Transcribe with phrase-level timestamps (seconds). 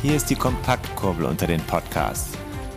[0.00, 2.30] Hier ist die Kompaktkurbel unter den Podcasts.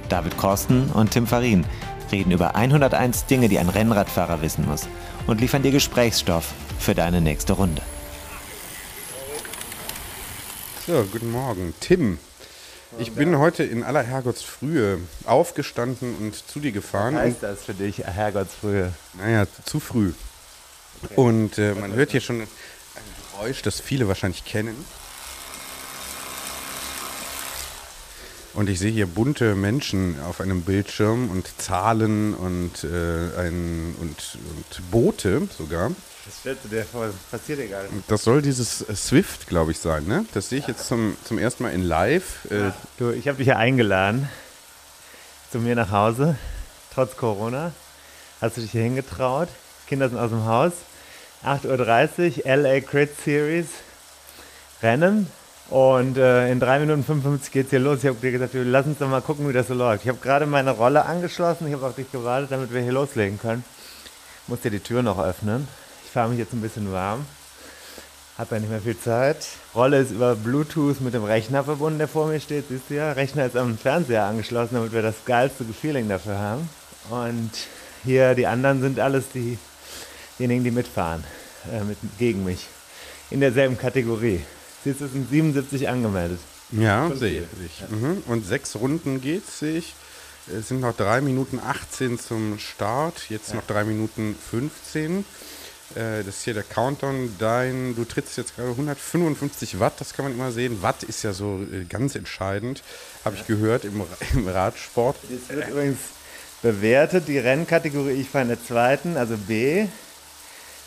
[0.10, 1.68] David Korsten und Tim Farin
[2.12, 4.88] reden über 101 Dinge, die ein Rennradfahrer wissen muss
[5.28, 7.84] und liefern dir Gesprächsstoff für deine nächste Runde.
[10.88, 11.76] So, guten Morgen.
[11.80, 12.18] Tim,
[12.98, 17.14] ich bin heute in aller Herrgottsfrühe aufgestanden und zu dir gefahren.
[17.14, 18.94] Was heißt das für dich, Herrgottsfrühe?
[19.20, 20.14] Naja, zu früh.
[21.16, 22.48] Und äh, man hört hier schon ein
[23.34, 24.76] Geräusch, das viele wahrscheinlich kennen.
[28.54, 34.38] Und ich sehe hier bunte Menschen auf einem Bildschirm und Zahlen und, äh, ein, und,
[34.56, 35.92] und Boote sogar.
[36.26, 37.88] Das dir vor, passiert egal.
[38.08, 40.26] Das soll dieses äh, Swift, glaube ich, sein, ne?
[40.34, 42.46] Das sehe ich jetzt zum, zum ersten Mal in live.
[42.52, 44.30] Äh, Du, ich habe dich ja eingeladen
[45.52, 46.38] zu mir nach Hause,
[46.94, 47.72] trotz Corona.
[48.40, 49.50] Hast du dich hier hingetraut?
[49.88, 50.74] Kinder sind aus dem Haus.
[51.44, 53.68] 8.30 Uhr, LA Crit Series,
[54.84, 55.28] Rennen.
[55.72, 58.00] Und äh, in 3 Minuten 55 geht's hier los.
[58.00, 60.04] Ich habe dir gesagt, wir lass uns doch mal gucken, wie das so läuft.
[60.04, 61.66] Ich habe gerade meine Rolle angeschlossen.
[61.66, 63.64] Ich habe auf dich gewartet, damit wir hier loslegen können.
[64.48, 65.66] Muss dir die Tür noch öffnen.
[66.04, 67.26] Ich fahre mich jetzt ein bisschen warm.
[68.38, 69.38] Hab ja nicht mehr viel Zeit.
[69.74, 72.66] Rolle ist über Bluetooth mit dem Rechner verbunden, der vor mir steht.
[72.68, 76.70] Siehst du ja, Rechner ist am Fernseher angeschlossen, damit wir das geilste Feeling dafür haben.
[77.10, 77.52] Und
[78.04, 79.58] hier die anderen sind alles die,
[80.38, 81.24] diejenigen, die mitfahren,
[81.72, 82.68] äh, mit, gegen mich.
[83.30, 84.42] In derselben Kategorie.
[84.84, 86.40] Siehst du, es sind 77 angemeldet.
[86.72, 87.84] ja, sehe ich.
[87.90, 88.24] Mhm.
[88.28, 89.94] Und sechs Runden geht's, sehe ich.
[90.48, 95.20] Es sind noch 3 Minuten 18 zum Start, jetzt noch 3 Minuten 15.
[95.94, 97.36] Äh, Das ist hier der Countdown.
[97.38, 100.82] Dein, du trittst jetzt gerade 155 Watt, das kann man immer sehen.
[100.82, 102.82] Watt ist ja so äh, ganz entscheidend,
[103.24, 104.02] habe ich gehört im,
[104.34, 105.16] im Radsport.
[105.26, 106.00] Es wird übrigens
[106.64, 109.86] bewertet, die Rennkategorie, ich fahre in der zweiten, also B,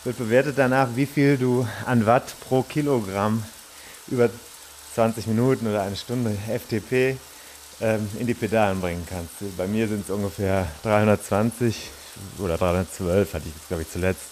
[0.05, 3.43] wird bewertet danach, wie viel du an Watt pro Kilogramm
[4.09, 4.31] über
[4.95, 7.17] 20 Minuten oder eine Stunde FTP
[7.81, 9.57] ähm, in die Pedalen bringen kannst.
[9.57, 11.91] Bei mir sind es ungefähr 320
[12.39, 14.23] oder 312, hatte ich glaube ich zuletzt.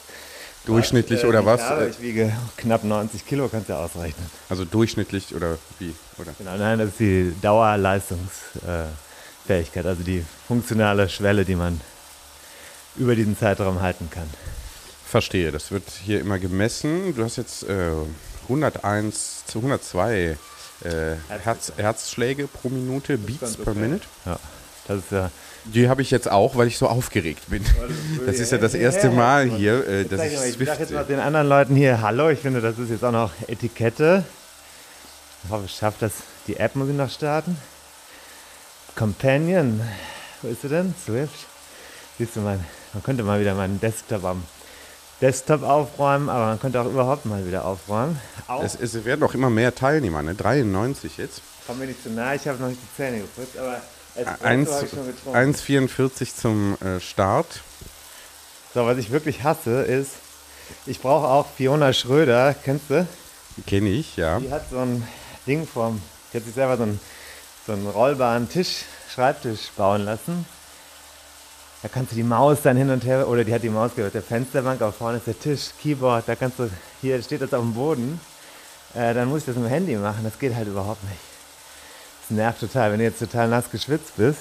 [0.64, 1.60] Durchschnittlich Äh, oder was?
[1.90, 4.24] Ich wiege knapp 90 Kilo, kannst du ja ausrechnen.
[4.48, 5.92] Also durchschnittlich oder wie?
[6.18, 6.32] Oder?
[6.38, 11.80] Genau, nein, das ist die Dauerleistungsfähigkeit, also die funktionale Schwelle, die man
[12.96, 14.30] über diesen Zeitraum halten kann.
[15.04, 17.12] Verstehe, das wird hier immer gemessen.
[17.16, 17.90] Du hast jetzt äh,
[18.48, 20.36] 101 zu 102
[20.84, 24.06] äh, Herz, Herzschläge pro Minute, Beats per Minute.
[24.24, 24.38] Ja,
[24.88, 25.30] das ist ja.
[25.64, 27.64] Die habe ich jetzt auch, weil ich so aufgeregt bin.
[28.26, 31.04] Das ist ja das erste Mal hier, äh, dass ich ich sag Swift jetzt mal
[31.04, 32.30] den anderen Leuten hier Hallo.
[32.30, 34.24] Ich finde, das ist jetzt auch noch Etikette.
[35.44, 36.12] Ich hoffe, ich schaffe das.
[36.46, 37.56] Die App muss ich noch starten.
[38.96, 39.80] Companion.
[40.40, 40.94] Wo ist sie denn?
[41.04, 41.46] Swift.
[42.18, 44.42] Siehst du, mein, man könnte mal wieder meinen Desktop am
[45.22, 48.20] Desktop aufräumen, aber man könnte auch überhaupt mal wieder aufräumen.
[48.48, 50.34] Auch Es, es werden auch immer mehr Teilnehmer, ne?
[50.34, 51.40] 93 jetzt.
[51.66, 53.80] Komm mir nicht zu nahe, ich habe noch nicht die Zähne geputzt, aber
[54.16, 55.38] Espresso Eins- habe ich schon getrunken.
[55.38, 57.60] 1,44 zum äh, Start.
[58.74, 60.10] So, was ich wirklich hasse, ist,
[60.86, 63.06] ich brauche auch Fiona Schröder, kennst du?
[63.66, 64.40] Kenne ich, ja.
[64.40, 65.06] Die hat so ein
[65.46, 66.00] Ding vom,
[66.32, 67.00] die hat sich selber so einen,
[67.66, 68.82] so einen rollbaren Tisch,
[69.14, 70.46] Schreibtisch bauen lassen.
[71.82, 74.14] Da kannst du die Maus dann hin und her, oder die hat die Maus gehört,
[74.14, 76.70] der Fensterbank, aber vorne ist der Tisch, Keyboard, da kannst du,
[77.00, 78.20] hier steht das auf dem Boden.
[78.94, 81.18] Äh, dann muss ich das mit dem Handy machen, das geht halt überhaupt nicht.
[82.28, 84.38] Das nervt total, wenn du jetzt total nass geschwitzt bist,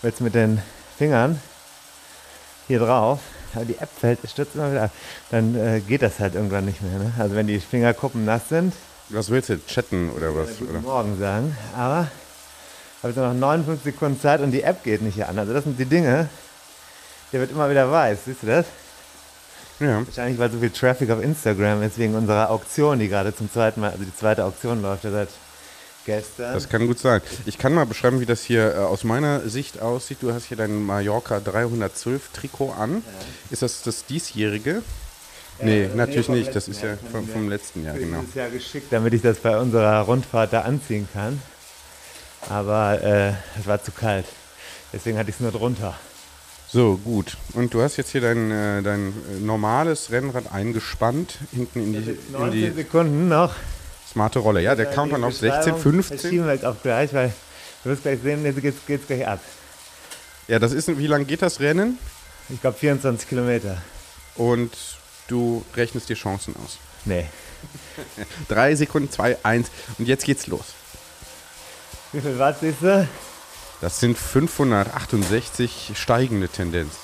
[0.00, 0.62] willst mit den
[0.96, 1.38] Fingern
[2.66, 3.20] hier drauf,
[3.54, 4.90] aber die App fällt, stürzt immer wieder ab,
[5.30, 6.98] dann äh, geht das halt irgendwann nicht mehr.
[6.98, 7.12] Ne?
[7.18, 8.72] Also wenn die Fingerkuppen nass sind,
[9.10, 10.58] Was willst du, chatten oder was?
[10.58, 10.80] Guten Oder?
[10.80, 12.08] Morgen sagen, aber
[13.02, 15.38] habe jetzt noch 59 Sekunden Zeit und die App geht nicht hier an.
[15.38, 16.28] Also das sind die Dinge,
[17.32, 18.18] der wird immer wieder weiß.
[18.24, 18.66] Siehst du das?
[19.80, 20.04] Ja.
[20.04, 23.80] Wahrscheinlich, weil so viel Traffic auf Instagram ist wegen unserer Auktion, die gerade zum zweiten
[23.80, 25.28] Mal, also die zweite Auktion läuft ja seit
[26.04, 26.54] gestern.
[26.54, 27.20] Das kann gut sein.
[27.46, 30.18] Ich kann mal beschreiben, wie das hier äh, aus meiner Sicht aussieht.
[30.20, 33.04] Du hast hier dein Mallorca 312 Trikot an.
[33.50, 34.82] Ist das das diesjährige?
[35.60, 36.54] nee, nee, natürlich vom nicht.
[36.54, 36.92] Das ist Jahr.
[36.92, 38.20] ja vom, vom letzten Jahr, genau.
[38.20, 41.40] dieses Jahr geschickt, damit ich das bei unserer Rundfahrt da anziehen kann.
[42.48, 44.26] Aber äh, es war zu kalt.
[44.92, 45.94] Deswegen hatte ich es nur drunter.
[46.70, 47.36] So, gut.
[47.54, 52.10] Und du hast jetzt hier dein, äh, dein äh, normales Rennrad eingespannt, hinten in die,
[52.10, 53.54] in 19 die Sekunden noch.
[54.10, 54.60] smarte Rolle.
[54.60, 56.18] Ja, der Die Countdown auf 16, Beschreibung 15.
[56.18, 57.32] Verschieben wir jetzt auf gleich, weil
[57.84, 59.40] du wirst gleich sehen, jetzt geht's, geht's gleich ab.
[60.46, 61.98] Ja, das ist, wie lang geht das Rennen?
[62.50, 63.78] Ich glaube 24 Kilometer.
[64.34, 64.72] Und
[65.28, 66.78] du rechnest dir Chancen aus.
[67.04, 67.26] Nee.
[68.48, 69.70] Drei Sekunden, zwei, eins.
[69.98, 70.74] Und jetzt geht's los.
[72.12, 73.06] Wie viel Watt siehst du?
[73.80, 76.94] Das sind 568 steigende Tendenz.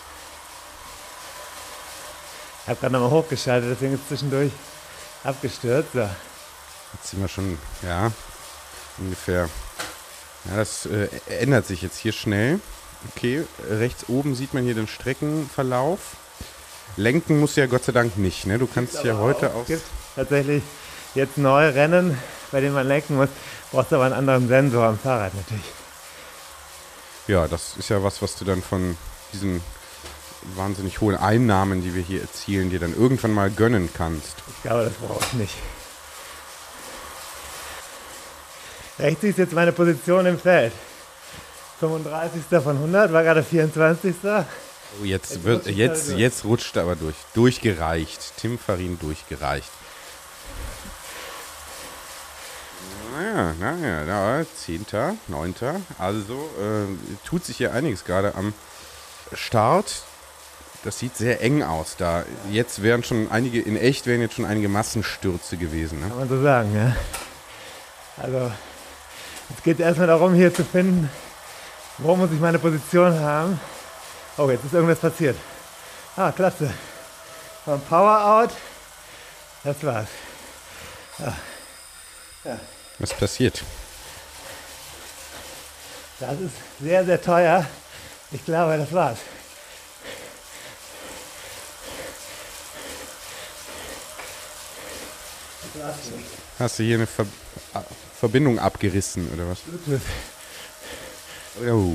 [2.62, 4.50] Ich habe gerade nochmal hochgeschaltet, deswegen ist zwischendurch
[5.22, 5.90] abgestürzt.
[5.92, 6.00] So.
[6.00, 8.10] Jetzt sind wir schon, ja,
[8.98, 9.50] ungefähr.
[10.46, 12.60] Ja, das äh, ändert sich jetzt hier schnell.
[13.14, 15.98] Okay, rechts oben sieht man hier den Streckenverlauf.
[16.96, 18.58] Lenken muss ja Gott sei Dank nicht, ne?
[18.58, 19.62] Du kannst ja heute auch.
[19.62, 19.84] Es gibt
[20.16, 20.62] tatsächlich
[21.14, 22.16] jetzt neue Rennen,
[22.54, 23.28] bei denen man lenken muss.
[23.72, 25.64] Brauchst aber einen anderen Sensor am Fahrrad natürlich.
[27.26, 28.96] Ja, das ist ja was, was du dann von
[29.32, 29.60] diesen
[30.54, 34.36] wahnsinnig hohen Einnahmen, die wir hier erzielen, dir dann irgendwann mal gönnen kannst.
[34.56, 35.54] Ich glaube, das brauche ich nicht.
[39.00, 40.72] Rechts ist jetzt meine Position im Feld.
[41.80, 42.42] 35.
[42.62, 44.14] von 100, war gerade 24.
[44.22, 47.16] Oh, jetzt, wird, jetzt, halt jetzt rutscht er aber durch.
[47.34, 48.34] Durchgereicht.
[48.36, 49.70] Tim Farin durchgereicht.
[53.14, 54.86] Naja, naja, da, 10.,
[55.28, 55.54] 9.
[55.98, 58.52] Also äh, tut sich hier einiges gerade am
[59.32, 60.02] Start.
[60.84, 62.24] Das sieht sehr eng aus da.
[62.50, 66.00] Jetzt wären schon einige, in echt wären jetzt schon einige Massenstürze gewesen.
[66.00, 66.08] Ne?
[66.08, 66.94] Kann man so sagen, ja.
[68.22, 68.52] Also,
[69.48, 71.08] jetzt geht es erstmal darum, hier zu finden,
[71.98, 73.58] wo muss ich meine Position haben.
[74.36, 75.36] Oh, jetzt ist irgendwas passiert.
[76.16, 76.72] Ah, klasse.
[77.64, 78.50] War ein Power Out.
[79.62, 80.08] Das war's.
[82.98, 83.62] Was passiert?
[86.20, 87.66] Das ist sehr, sehr teuer.
[88.30, 89.18] Ich glaube, das war's.
[96.58, 97.26] Hast du hier eine Ver
[98.18, 99.58] Verbindung abgerissen oder was?
[101.68, 101.92] Oh.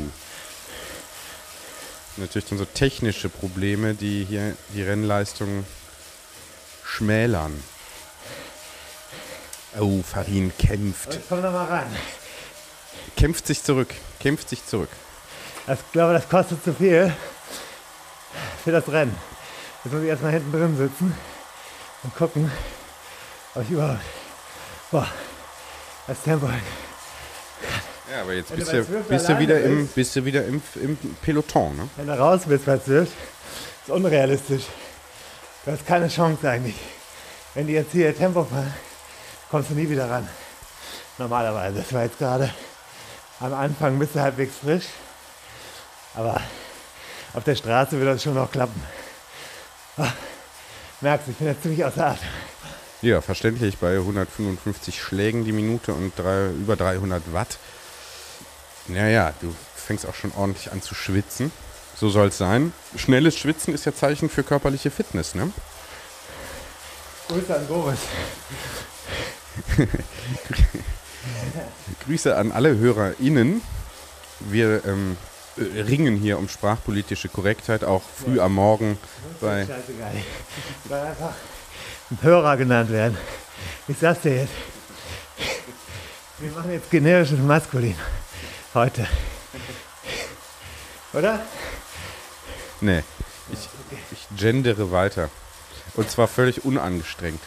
[2.18, 5.66] Natürlich dann so technische Probleme, die hier die Rennleistung
[6.84, 7.64] schmälern.
[9.78, 11.14] Oh, Farin kämpft.
[11.14, 11.88] Jetzt komm doch mal ran.
[13.16, 13.90] Kämpft sich zurück.
[14.20, 14.90] Kämpft sich zurück.
[15.68, 17.14] Ich glaube, das kostet zu viel
[18.64, 19.16] für das Rennen.
[19.84, 21.16] Jetzt muss ich erstmal hinten drin sitzen
[22.04, 22.52] und gucken,
[23.54, 24.00] ob ich überhaupt
[24.92, 25.08] boah,
[26.08, 29.96] das Tempo Ja, aber jetzt bist du bist du wieder, im, bist.
[29.96, 31.90] bist du wieder im, im Peloton, ne?
[31.96, 33.14] Wenn du raus bist bei Zwift,
[33.86, 34.64] ist unrealistisch.
[35.66, 36.76] Du hast keine Chance eigentlich.
[37.54, 38.74] Wenn die jetzt hier Tempo fahren,
[39.50, 40.28] kommst du nie wieder ran.
[41.18, 41.80] Normalerweise.
[41.80, 42.50] Das war jetzt gerade
[43.40, 44.86] am Anfang bist du halbwegs frisch.
[46.16, 46.42] Aber
[47.34, 48.82] auf der Straße wird das schon noch klappen.
[49.98, 50.12] Ah,
[51.02, 52.28] merkst du, ich bin jetzt ziemlich außer Atem.
[53.02, 57.58] Ja, verständlich bei 155 Schlägen die Minute und drei, über 300 Watt.
[58.88, 61.52] Naja, du fängst auch schon ordentlich an zu schwitzen.
[61.96, 62.74] So soll es sein.
[62.98, 65.52] Schnelles Schwitzen ist ja Zeichen für körperliche Fitness, ne?
[67.30, 68.00] Grüße an Boris.
[72.06, 73.62] Grüße an alle HörerInnen.
[74.40, 75.18] Wir ähm,
[75.58, 78.98] äh, ringen hier um sprachpolitische Korrektheit, auch früh am Morgen
[79.42, 80.12] bei Scheißegal.
[80.16, 81.34] Ich soll einfach
[82.12, 83.18] ein Hörer genannt werden.
[83.88, 84.54] Ich sag's dir jetzt.
[86.40, 87.96] Wir machen jetzt generisches Maskulin.
[88.74, 89.08] Heute.
[91.12, 91.40] Oder?
[92.82, 93.04] Nee,
[93.52, 93.68] ich,
[94.12, 95.30] ich gendere weiter.
[95.96, 97.42] Und zwar völlig unangestrengt.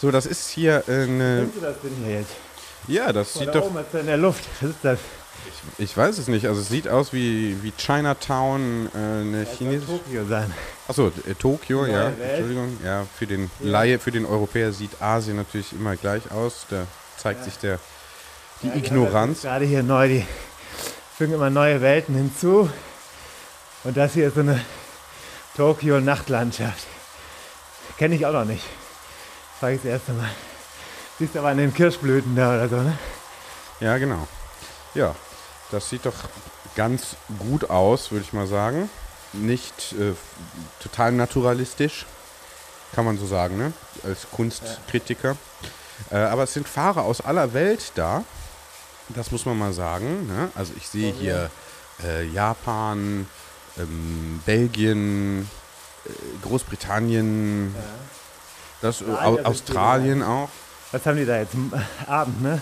[0.00, 1.40] So, das ist hier eine.
[1.40, 2.32] Nimmst du das denn hier jetzt?
[2.86, 3.64] Ja, das Oder sieht doch.
[3.66, 4.44] oben ist in der Luft.
[4.60, 4.98] Was ist das?
[5.76, 6.46] Ich weiß es nicht.
[6.46, 9.92] Also, es sieht aus wie, wie Chinatown, äh, eine Das chinesische.
[9.98, 10.52] Tokio sein.
[10.86, 12.04] Achso, äh, Tokio, Neue ja.
[12.04, 12.16] Welt.
[12.20, 12.78] Entschuldigung.
[12.84, 16.66] Ja, für den Laie, für den Europäer sieht Asien natürlich immer gleich aus.
[16.70, 16.86] Da
[17.16, 17.78] zeigt sich der,
[18.62, 19.42] die Ja, Ignoranz.
[19.42, 20.26] Gerade hier neu, die
[21.16, 22.70] fügen immer neue Welten hinzu.
[23.84, 24.60] Und das hier ist so eine
[25.56, 26.86] Tokio-Nachtlandschaft.
[27.98, 28.64] Kenne ich auch noch nicht.
[29.58, 30.30] Frage ich das erste Mal.
[31.18, 32.96] Siehst aber an den Kirschblüten da oder so, ne?
[33.80, 34.28] Ja, genau.
[34.94, 35.16] Ja,
[35.72, 36.14] das sieht doch
[36.76, 38.88] ganz gut aus, würde ich mal sagen.
[39.32, 40.14] Nicht äh,
[40.80, 42.06] total naturalistisch,
[42.94, 43.72] kann man so sagen, ne?
[44.04, 45.36] als Kunstkritiker.
[46.10, 48.22] Äh, aber es sind Fahrer aus aller Welt da.
[49.08, 50.28] Das muss man mal sagen.
[50.28, 50.50] Ne?
[50.54, 51.50] Also ich sehe hier
[52.04, 53.26] äh, Japan,
[53.76, 55.50] ähm, Belgien,
[56.06, 56.10] äh,
[56.46, 57.74] Großbritannien,
[58.82, 60.48] das, äh, Australien Au- sind Australien auch.
[60.92, 61.54] Was haben die da jetzt?
[61.54, 61.72] M-
[62.06, 62.60] Abend, ne?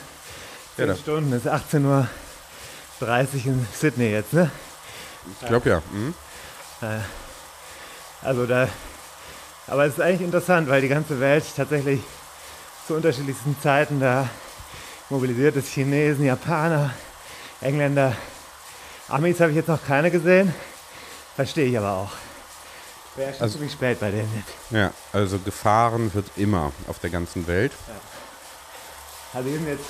[0.77, 2.07] Ja, 10 da- Stunden, ist 18.40
[3.01, 4.51] 30 in Sydney jetzt, ne?
[5.41, 5.83] Ich glaube ja.
[5.93, 6.15] Mhm.
[8.23, 8.69] Also da,
[9.67, 12.01] aber es ist eigentlich interessant, weil die ganze Welt tatsächlich
[12.87, 14.29] zu unterschiedlichsten Zeiten da
[15.11, 15.69] mobilisiert ist.
[15.69, 16.91] Chinesen, Japaner,
[17.61, 18.15] Engländer,
[19.09, 20.55] Amis habe ich jetzt noch keine gesehen.
[21.35, 22.11] Verstehe ich aber auch.
[23.17, 24.45] Wäre schon Also- ziemlich spät bei denen.
[24.71, 27.73] Ja, also gefahren wird immer auf der ganzen Welt.
[29.33, 29.85] Also hier sind jetzt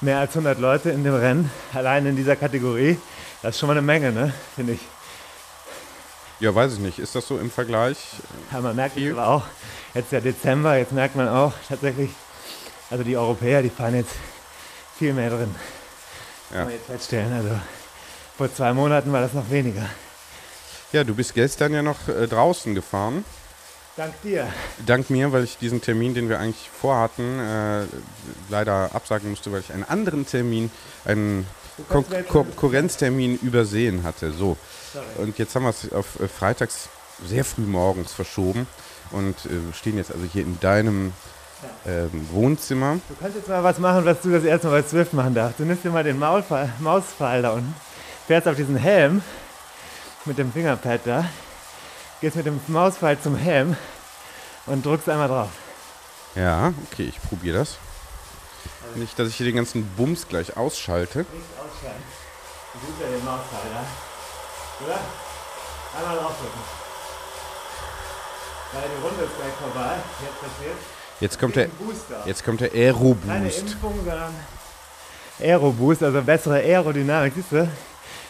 [0.00, 2.98] mehr als 100 Leute in dem Rennen, allein in dieser Kategorie.
[3.42, 4.32] Das ist schon mal eine Menge, ne?
[4.54, 4.80] Finde ich.
[6.40, 6.98] Ja, weiß ich nicht.
[6.98, 7.96] Ist das so im Vergleich?
[8.52, 9.08] Ja, man merkt Viel.
[9.08, 9.42] jetzt aber auch,
[9.94, 12.10] jetzt ist ja Dezember, jetzt merkt man auch tatsächlich,
[12.90, 14.12] also die Europäer, die fahren jetzt
[14.98, 15.54] viel mehr drin.
[16.50, 16.56] Ja.
[16.56, 17.32] Kann man jetzt feststellen.
[17.32, 17.50] Also
[18.36, 19.86] vor zwei Monaten war das noch weniger.
[20.92, 23.24] Ja, du bist gestern ja noch äh, draußen gefahren.
[23.96, 24.46] Dank dir.
[24.84, 27.84] Dank mir, weil ich diesen Termin, den wir eigentlich vorhatten, äh,
[28.50, 30.70] leider absagen musste, weil ich einen anderen Termin,
[31.04, 31.46] einen
[31.88, 34.32] Kon Konkurrenztermin übersehen hatte.
[34.32, 34.56] So.
[35.18, 36.88] Und jetzt haben wir es auf äh, freitags
[37.26, 38.66] sehr früh morgens verschoben
[39.10, 41.12] und äh, stehen jetzt also hier in deinem
[41.86, 42.98] ähm, Wohnzimmer.
[43.08, 45.58] Du kannst jetzt mal was machen, was du das erste Mal bei Swift machen darfst.
[45.58, 47.74] Du nimmst dir mal den Maulpfeil, Mauspfeil da unten,
[48.26, 49.22] fährst auf diesen Helm
[50.26, 51.24] mit dem Fingerpad da,
[52.20, 53.76] gehst mit dem Mauspfeil zum Helm
[54.66, 55.50] und drückst einmal drauf.
[56.34, 57.78] Ja, okay, ich probiere das.
[58.94, 61.20] Nicht, dass ich hier den ganzen Bums gleich ausschalte.
[61.20, 62.02] Nicht ausschalten.
[62.72, 64.84] Du siehst ja den Mauspfeil da.
[64.84, 65.00] Oder?
[65.98, 66.60] Einmal draufdrücken.
[68.72, 69.94] Weil die Runde ist gleich vorbei.
[70.22, 70.76] Jetzt passiert.
[71.20, 71.68] Jetzt kommt der,
[72.26, 73.60] jetzt kommt der Keine Aero-Boost.
[73.60, 74.34] Impfung, sondern
[75.40, 77.32] Aero-Boost, also bessere Aerodynamik.
[77.34, 77.70] Siehst du?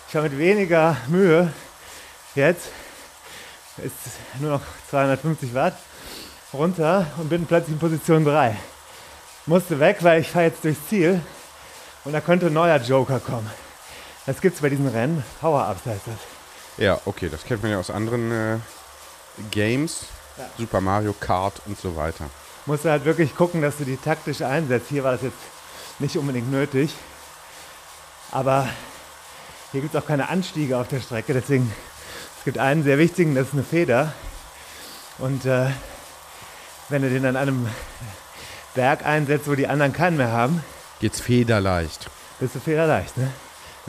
[0.08, 1.52] Ich habe mit weniger Mühe
[2.36, 2.68] jetzt,
[3.78, 3.94] ist
[4.40, 5.76] nur noch 250 Watt,
[6.52, 8.56] runter und bin plötzlich in Position 3.
[9.46, 11.20] Musste weg, weil ich fahre jetzt durchs Ziel
[12.04, 13.50] und da könnte ein neuer Joker kommen.
[14.26, 15.24] Das gibt es bei diesen Rennen.
[15.40, 16.16] Power-Ups heißt das.
[16.78, 18.58] Ja, okay, das kennt man ja aus anderen äh,
[19.50, 20.06] Games.
[20.36, 20.44] Ja.
[20.58, 22.26] Super Mario Kart und so weiter.
[22.66, 24.88] musst du halt wirklich gucken, dass du die taktisch einsetzt.
[24.88, 25.38] Hier war das jetzt
[25.98, 26.94] nicht unbedingt nötig.
[28.32, 28.68] Aber
[29.72, 31.32] hier gibt es auch keine Anstiege auf der Strecke.
[31.32, 31.95] Deswegen, es
[32.46, 34.12] gibt einen sehr wichtigen, das ist eine Feder.
[35.18, 35.66] Und äh,
[36.88, 37.68] wenn du den an einem
[38.76, 40.62] Berg einsetzt, wo die anderen keinen mehr haben,
[41.00, 42.08] Geht's federleicht.
[42.38, 43.16] bist du federleicht.
[43.16, 43.32] Ne?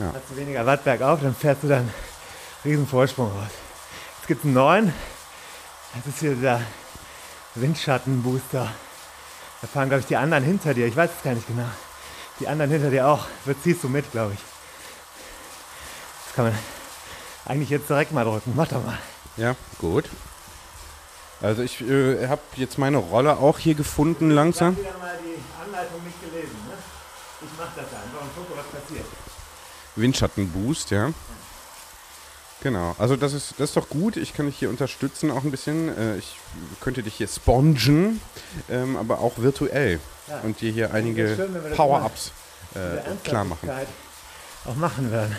[0.00, 0.06] Ja.
[0.06, 1.88] Hast du weniger Watt bergauf, dann fährst du dann
[2.64, 3.52] riesen Vorsprung raus.
[4.18, 4.92] Jetzt gibt es einen neuen.
[5.94, 6.60] Das ist hier der
[7.54, 8.68] Windschattenbooster.
[9.60, 10.88] Da fahren, glaube ich, die anderen hinter dir.
[10.88, 11.68] Ich weiß es gar nicht genau.
[12.40, 13.26] Die anderen hinter dir auch.
[13.46, 14.40] Das ziehst du mit, glaube ich.
[16.26, 16.58] Das kann man
[17.48, 18.52] eigentlich jetzt direkt mal drücken.
[18.54, 18.98] Mach doch mal.
[19.36, 20.04] Ja, gut.
[21.40, 24.76] Also ich äh, habe jetzt meine Rolle auch hier gefunden langsam.
[24.76, 26.56] wieder mal die Anleitung nicht gelesen.
[26.68, 26.74] Ne?
[27.42, 29.06] Ich mach das einfach und gucke, was passiert.
[29.96, 31.12] Windschattenboost, ja.
[32.60, 34.16] Genau, also das ist, das ist doch gut.
[34.16, 35.96] Ich kann dich hier unterstützen auch ein bisschen.
[35.96, 36.36] Äh, ich
[36.80, 38.20] könnte dich hier spongen,
[38.68, 40.00] ähm, aber auch virtuell.
[40.26, 40.40] Ja.
[40.40, 42.32] Und dir hier einige Power-Ups
[42.74, 43.70] äh, klar machen.
[44.66, 45.36] Auch machen werden.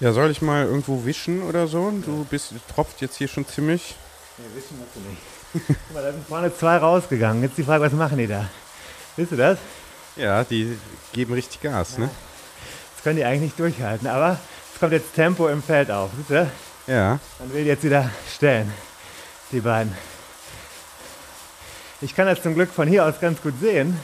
[0.00, 1.90] Ja, soll ich mal irgendwo wischen oder so?
[1.90, 3.94] Du bist tropft jetzt hier schon ziemlich.
[4.38, 5.68] Nee, wissen musst du nicht.
[5.88, 7.42] Guck mal, da sind vorne zwei rausgegangen.
[7.42, 8.48] Jetzt die Frage, was machen die da?
[9.16, 9.58] Siehst du das?
[10.16, 10.78] Ja, die
[11.12, 12.08] geben richtig Gas, ne?
[12.94, 14.08] Das können die eigentlich nicht durchhalten.
[14.08, 14.38] Aber
[14.72, 16.10] es kommt jetzt Tempo im Feld auf.
[16.26, 16.50] Du?
[16.86, 17.18] Ja.
[17.38, 18.72] Man will jetzt wieder stellen,
[19.52, 19.94] die beiden.
[22.00, 24.00] Ich kann das zum Glück von hier aus ganz gut sehen.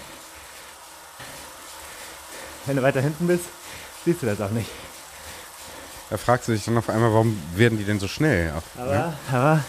[2.67, 3.45] Wenn du weiter hinten bist,
[4.05, 4.69] siehst du das auch nicht.
[6.11, 8.53] Da fragst du dich dann auf einmal, warum werden die denn so schnell?
[8.53, 9.13] Auch, Aber, ne?
[9.33, 9.65] aber,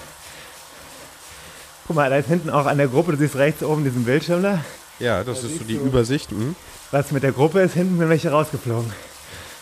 [1.87, 4.43] guck mal, da ist hinten auch an der Gruppe, du siehst rechts oben diesen Bildschirm
[4.43, 4.63] da.
[4.99, 6.29] Ja, das Da ist so die Übersicht.
[6.31, 6.55] Hm?
[6.91, 8.91] Was mit der Gruppe ist, hinten sind welche rausgeflogen.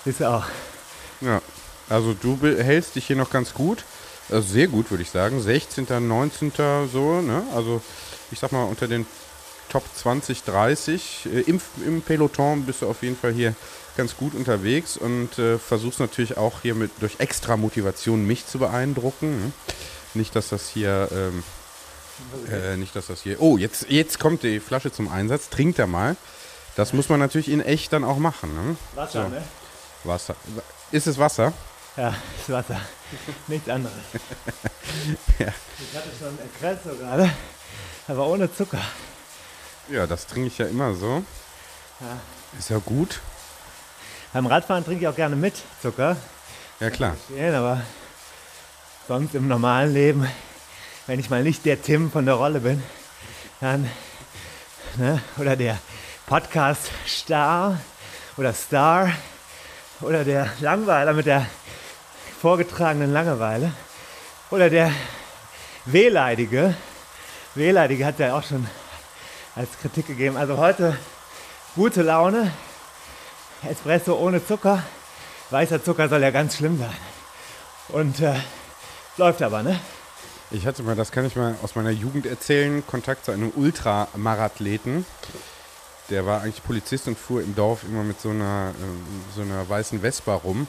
[0.03, 0.45] Siehst du auch.
[1.21, 1.41] Ja,
[1.89, 3.83] also du hältst dich hier noch ganz gut.
[4.29, 5.41] Also sehr gut, würde ich sagen.
[5.41, 6.51] 16., 19.
[6.91, 7.43] so, ne?
[7.55, 7.81] Also
[8.31, 9.05] ich sag mal unter den
[9.75, 11.25] Top 20, 30.
[11.25, 13.53] Äh, im, Im Peloton bist du auf jeden Fall hier
[13.97, 18.57] ganz gut unterwegs und äh, versuchst natürlich auch hier mit durch extra Motivation mich zu
[18.57, 19.37] beeindrucken.
[19.37, 19.51] Ne?
[20.13, 21.43] Nicht, dass das hier, ähm,
[22.49, 23.41] äh, nicht, dass das hier.
[23.41, 25.49] Oh, jetzt, jetzt kommt die Flasche zum Einsatz.
[25.49, 26.15] Trinkt er mal.
[26.77, 28.55] Das muss man natürlich in echt dann auch machen.
[28.55, 28.77] Ne?
[28.95, 29.27] Wasser, So.
[29.27, 29.43] ne?
[30.05, 30.37] Wasser.
[30.93, 31.51] Ist es Wasser?
[31.97, 32.79] Ja, ist Wasser.
[33.47, 33.93] Nichts anderes.
[35.37, 35.47] Ja.
[35.79, 37.29] Ich hatte schon Espresso gerade,
[38.07, 38.79] aber ohne Zucker.
[39.87, 41.23] Ja, das trinke ich ja immer so.
[41.99, 42.17] Ja.
[42.57, 43.21] Ist ja gut.
[44.33, 46.17] Beim Radfahren trinke ich auch gerne mit Zucker.
[46.79, 47.15] Ja, klar.
[47.27, 47.81] Verstehen, aber
[49.07, 50.27] sonst im normalen Leben,
[51.05, 52.81] wenn ich mal nicht der Tim von der Rolle bin,
[53.61, 53.89] dann,
[54.97, 55.77] ne, oder der
[56.25, 57.79] Podcast-Star
[58.37, 59.11] oder Star
[60.01, 61.45] oder der Langweiler mit der
[62.41, 63.71] vorgetragenen Langeweile
[64.49, 64.91] oder der
[65.85, 66.75] Wehleidige.
[67.53, 68.67] Wehleidige hat ja auch schon
[69.55, 70.37] als Kritik gegeben.
[70.37, 70.97] Also heute
[71.75, 72.51] gute Laune,
[73.63, 74.83] Espresso ohne Zucker.
[75.49, 76.95] Weißer Zucker soll ja ganz schlimm sein.
[77.89, 78.35] Und äh,
[79.17, 79.79] läuft aber, ne?
[80.51, 85.05] Ich hatte mal, das kann ich mal aus meiner Jugend erzählen, Kontakt zu einem Ultramarathleten.
[86.09, 89.67] Der war eigentlich Polizist und fuhr im Dorf immer mit so einer, äh, so einer
[89.67, 90.67] weißen Vespa rum.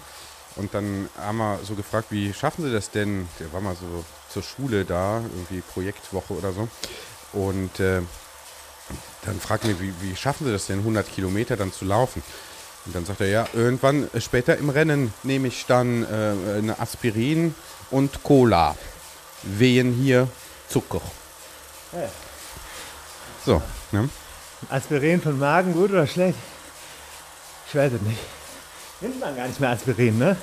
[0.56, 3.28] Und dann haben wir so gefragt, wie schaffen Sie das denn?
[3.40, 6.68] Der war mal so zur Schule da, irgendwie Projektwoche oder so.
[7.32, 8.00] Und äh,
[9.24, 12.22] dann fragten wir, wie, wie schaffen Sie das denn, 100 Kilometer dann zu laufen?
[12.86, 16.78] Und dann sagt er, ja, irgendwann äh, später im Rennen nehme ich dann äh, eine
[16.78, 17.54] Aspirin
[17.90, 18.76] und Cola.
[19.42, 20.28] Wehen hier
[20.68, 21.00] Zucker.
[21.92, 22.08] Ja.
[23.44, 23.62] So,
[23.92, 24.08] ne?
[24.70, 26.38] Aspirin von Magen gut oder schlecht?
[27.68, 28.18] Ich weiß es nicht.
[29.00, 30.36] Nimmt man gar nicht mehr Aspirin, ne?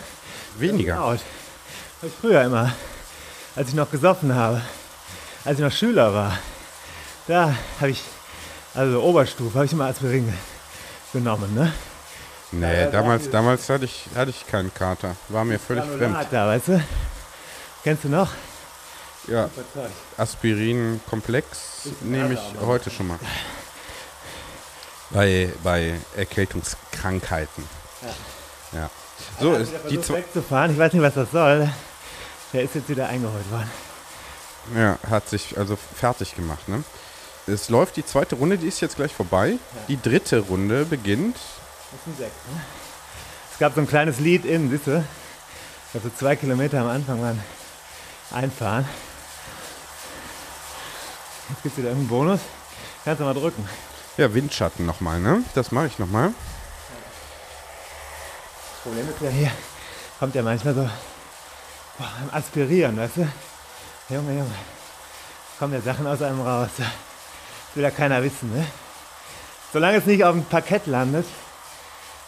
[0.57, 1.03] Weniger.
[1.03, 1.19] Out.
[2.01, 2.73] Hab ich früher immer,
[3.55, 4.61] als ich noch gesoffen habe,
[5.45, 6.37] als ich noch Schüler war,
[7.27, 8.01] da habe ich,
[8.73, 10.33] also Oberstufe, habe ich immer Aspirin ge-
[11.13, 11.71] genommen, ne?
[12.51, 15.15] Nee, damals, damals hatte ich, hatte ich keinen Kater.
[15.29, 16.15] War mir völlig fremd.
[16.31, 16.83] Da, weißt du?
[17.83, 18.29] Kennst du noch?
[19.27, 19.49] Ja,
[20.17, 21.47] Aspirin-Komplex
[22.01, 23.19] nehme ich heute schon mal.
[25.09, 27.63] Bei, bei Erkältungskrankheiten.
[28.73, 28.89] Ja.
[29.39, 31.69] So, ist die wegzufahren, ich weiß nicht, was das soll.
[32.51, 33.71] Der ist jetzt wieder eingeholt worden.
[34.75, 36.67] ja, hat sich also fertig gemacht.
[36.67, 36.83] Ne?
[37.45, 39.57] Es läuft die zweite Runde, die ist jetzt gleich vorbei.
[39.89, 41.35] Die dritte Runde beginnt.
[41.35, 42.61] Das ist ein Sekt, ne?
[43.51, 45.03] Es gab so ein kleines Lied in, siehst du?
[45.93, 47.43] Also zwei Kilometer am Anfang waren
[48.31, 48.87] einfahren.
[51.49, 52.39] Jetzt gibt es wieder irgendeinen Bonus.
[53.03, 53.67] Kannst du mal drücken.
[54.17, 55.43] Ja, Windschatten nochmal, ne?
[55.53, 56.33] Das mache ich nochmal.
[58.71, 59.51] Das Problem ist ja hier,
[60.19, 60.81] kommt ja manchmal so
[61.97, 63.27] boah, beim Aspirieren, weißt du?
[64.09, 64.55] Junge, Junge.
[65.59, 66.69] Kommen ja Sachen aus einem raus.
[67.75, 68.65] Will ja keiner wissen, ne?
[69.71, 71.25] Solange es nicht auf dem Parkett landet,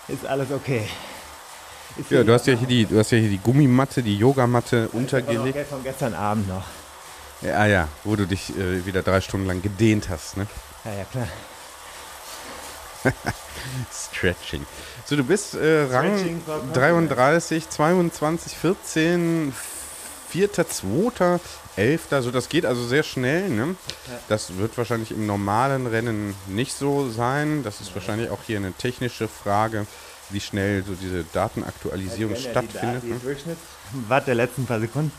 [0.07, 0.87] ist alles okay.
[1.97, 4.89] Ist Ja, du hast ja hier die, du hast ja hier die Gummimatte, die Yogamatte
[4.89, 5.69] untergelegt.
[5.69, 6.65] Von gestern Abend noch.
[7.41, 10.47] Ja, ja, wo du dich äh, wieder drei Stunden lang gedehnt hast, ne?
[10.83, 11.27] Ja, ja, klar.
[13.93, 14.65] Stretching.
[15.05, 17.09] So, du bist äh, Rang Stretching for confidence.
[17.09, 19.53] 33, 22, 14,
[20.35, 21.39] 4., 2.,
[21.77, 22.01] 11.
[22.21, 23.47] So, das geht also sehr schnell.
[23.47, 23.75] Ne?
[24.27, 27.63] Das wird wahrscheinlich im normalen Rennen nicht so sein.
[27.63, 29.87] Das ist wahrscheinlich auch hier eine technische Frage,
[30.31, 33.03] wie schnell so diese Datenaktualisierung ja stattfindet.
[33.03, 33.15] Die, ne?
[33.15, 35.13] die Durchschnittswatt der letzten paar Sekunden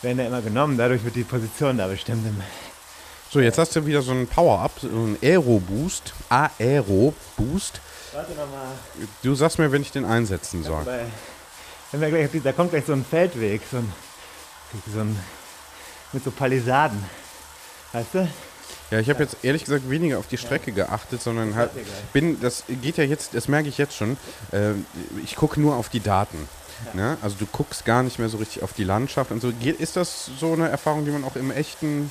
[0.00, 0.78] werden ja immer genommen.
[0.78, 2.26] Dadurch wird die Position da bestimmt.
[2.26, 2.40] Im
[3.30, 6.14] So, jetzt hast du wieder so einen Power-Up, so einen Aero-Boost.
[6.30, 7.80] Aero-Boost.
[8.14, 8.68] Warte nochmal.
[9.22, 10.86] Du sagst mir, wenn ich den einsetzen soll.
[11.90, 13.92] Wenn wir gleich, da kommt gleich so ein Feldweg, so ein,
[14.92, 15.18] so ein
[16.12, 17.02] mit so Palisaden.
[17.92, 18.28] Weißt du?
[18.90, 21.70] Ja, ich habe jetzt ehrlich gesagt weniger auf die Strecke geachtet, sondern halt
[22.12, 24.18] bin, das geht ja jetzt, das merke ich jetzt schon,
[24.52, 24.72] äh,
[25.24, 26.48] ich gucke nur auf die Daten.
[26.94, 27.16] Ne?
[27.22, 29.52] Also du guckst gar nicht mehr so richtig auf die Landschaft und so.
[29.78, 32.10] Ist das so eine Erfahrung, die man auch im echten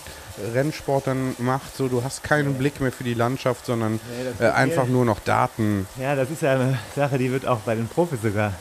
[0.53, 1.75] Rennsport dann macht?
[1.75, 3.99] So, du hast keinen Blick mehr für die Landschaft, sondern
[4.39, 5.87] Nee, äh, einfach nur noch Daten.
[5.99, 8.53] Ja, das ist ja eine Sache, die wird auch bei den Profis sogar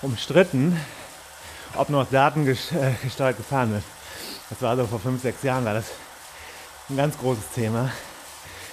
[0.00, 0.80] umstritten,
[1.76, 3.84] ob noch datengesteuert gefahren wird.
[4.50, 5.86] Das war so vor fünf, sechs Jahren, war das
[6.90, 7.90] ein ganz großes Thema.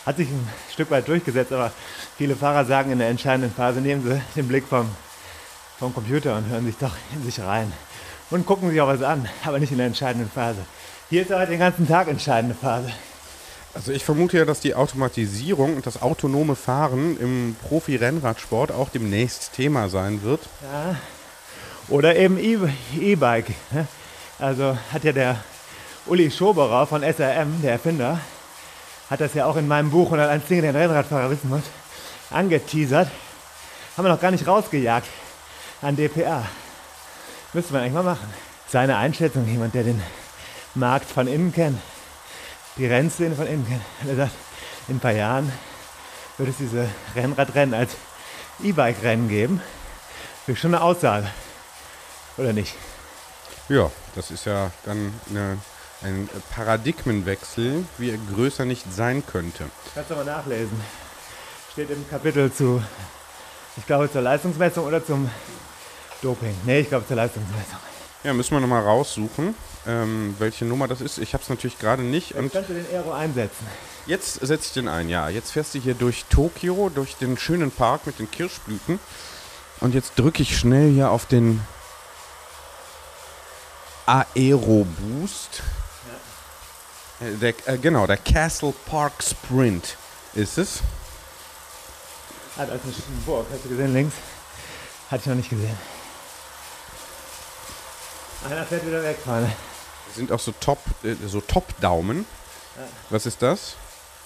[0.06, 1.72] Hat sich ein Stück weit durchgesetzt, aber
[2.18, 4.90] viele Fahrer sagen in der entscheidenden Phase, nehmen sie den Blick vom,
[5.78, 7.72] vom Computer und hören sich doch in sich rein.
[8.30, 10.60] Und gucken sich auch was an, aber nicht in der entscheidenden Phase.
[11.10, 12.92] Hier ist aber den ganzen Tag entscheidende Phase.
[13.74, 19.54] Also ich vermute ja, dass die Automatisierung und das autonome Fahren im Profi-Rennradsport auch demnächst
[19.54, 20.42] Thema sein wird.
[20.64, 20.96] Ja.
[21.90, 22.58] Oder eben E-
[23.00, 23.54] E-Bike.
[23.72, 23.88] ne?
[24.38, 25.38] Also hat ja der
[26.06, 28.20] Uli Schoberer von SRM, der Erfinder,
[29.10, 31.64] hat das ja auch in meinem Buch 101 Dinge, den Rennradfahrer wissen muss,
[32.30, 33.10] angeteasert.
[33.98, 35.08] Haben wir noch gar nicht rausgejagt
[35.82, 36.46] an DPA.
[37.54, 38.32] Müsste man eigentlich mal machen.
[38.68, 40.02] Seine Einschätzung, jemand, der den
[40.76, 41.80] Markt von innen kennt,
[42.78, 44.32] die Rennszene von innen kennt, der sagt,
[44.88, 45.52] in ein paar Jahren
[46.38, 47.94] wird es diese Rennradrennen als
[48.64, 49.62] E-Bike-Rennen geben.
[50.46, 51.28] Das ist schon eine Aussage.
[52.38, 52.76] Oder nicht?
[53.70, 55.58] Ja, das ist ja dann eine,
[56.02, 59.66] ein Paradigmenwechsel, wie er größer nicht sein könnte.
[59.94, 60.82] Kannst du mal nachlesen.
[61.72, 62.82] Steht im Kapitel zu,
[63.78, 65.30] ich glaube zur Leistungsmessung oder zum
[66.22, 66.56] Doping.
[66.66, 67.80] Nee, ich glaube zur Leistungsmessung.
[68.24, 69.56] Ja, müssen wir nochmal raussuchen,
[69.88, 71.20] ähm, welche Nummer das ist.
[71.20, 72.32] Ich habe es natürlich gerade nicht.
[72.32, 73.66] Jetzt kannst du den Aero einsetzen.
[74.08, 75.30] jetzt setze ich den ein, ja.
[75.30, 79.00] Jetzt fährst du hier durch Tokio, durch den schönen Park mit den Kirschblüten.
[79.80, 81.62] Und jetzt drücke ich schnell hier auf den
[84.10, 85.62] Aero Boost.
[87.22, 89.98] Äh, Der, äh, genau, der Castle Park Sprint
[90.34, 90.80] ist es.
[92.58, 92.94] Ah, da ist eine
[93.26, 93.46] Burg.
[93.54, 94.16] Hast du gesehen links?
[95.12, 95.78] Hatte ich noch nicht gesehen.
[98.50, 99.52] Einer fährt wieder weg, Freunde.
[100.16, 102.26] Sind auch so Top, äh, so Top-Daumen.
[103.12, 103.76] Was ist das?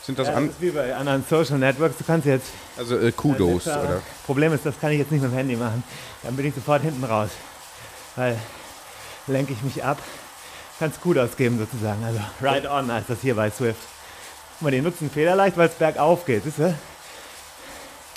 [0.06, 1.98] Sind das Ja, das ist wie bei anderen Social Networks.
[1.98, 2.48] Du kannst jetzt.
[2.78, 4.02] also äh, Kudos Sitzer- oder?
[4.26, 5.84] Problem ist, das kann ich jetzt nicht mit dem Handy machen.
[6.22, 7.30] Dann bin ich sofort hinten raus.
[8.16, 8.38] Weil
[9.28, 10.00] lenke ich mich ab.
[10.80, 12.04] Kann es gut ausgeben sozusagen.
[12.04, 13.80] Also right on heißt das hier bei Swift.
[14.54, 16.44] Guck mal, die nutzen federleicht, weil es bergauf geht.
[16.44, 16.76] Siehst du?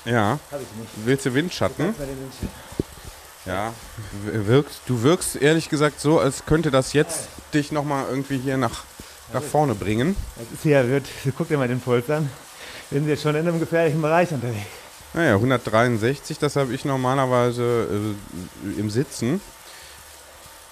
[0.04, 0.38] Ja.
[0.50, 0.90] Hab ich nicht.
[1.04, 1.94] Willst du Windschatten?
[1.96, 2.30] Den.
[3.44, 3.72] Ja.
[4.24, 8.84] Wirkt, du wirkst ehrlich gesagt so, als könnte das jetzt dich nochmal irgendwie hier nach,
[9.32, 10.16] nach vorne bringen.
[10.36, 12.28] Das ist hier, wird, guck dir mal den Puls an.
[12.90, 14.66] Wir sind jetzt schon in einem gefährlichen Bereich unterwegs.
[15.14, 17.88] Naja, 163, das habe ich normalerweise
[18.66, 19.40] äh, im Sitzen.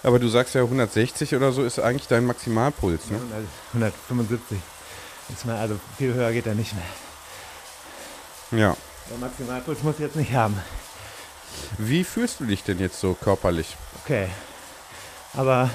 [0.05, 3.11] Aber du sagst ja 160 oder so ist eigentlich dein Maximalpuls.
[3.11, 3.19] Ne?
[3.73, 4.59] 100, 175.
[5.31, 8.61] Ist mal, also viel höher geht er nicht mehr.
[8.61, 8.77] Ja.
[9.11, 10.61] Der Maximalpuls muss ich jetzt nicht haben.
[11.79, 13.77] Wie fühlst du dich denn jetzt so körperlich?
[14.05, 14.29] Okay.
[15.33, 15.71] Aber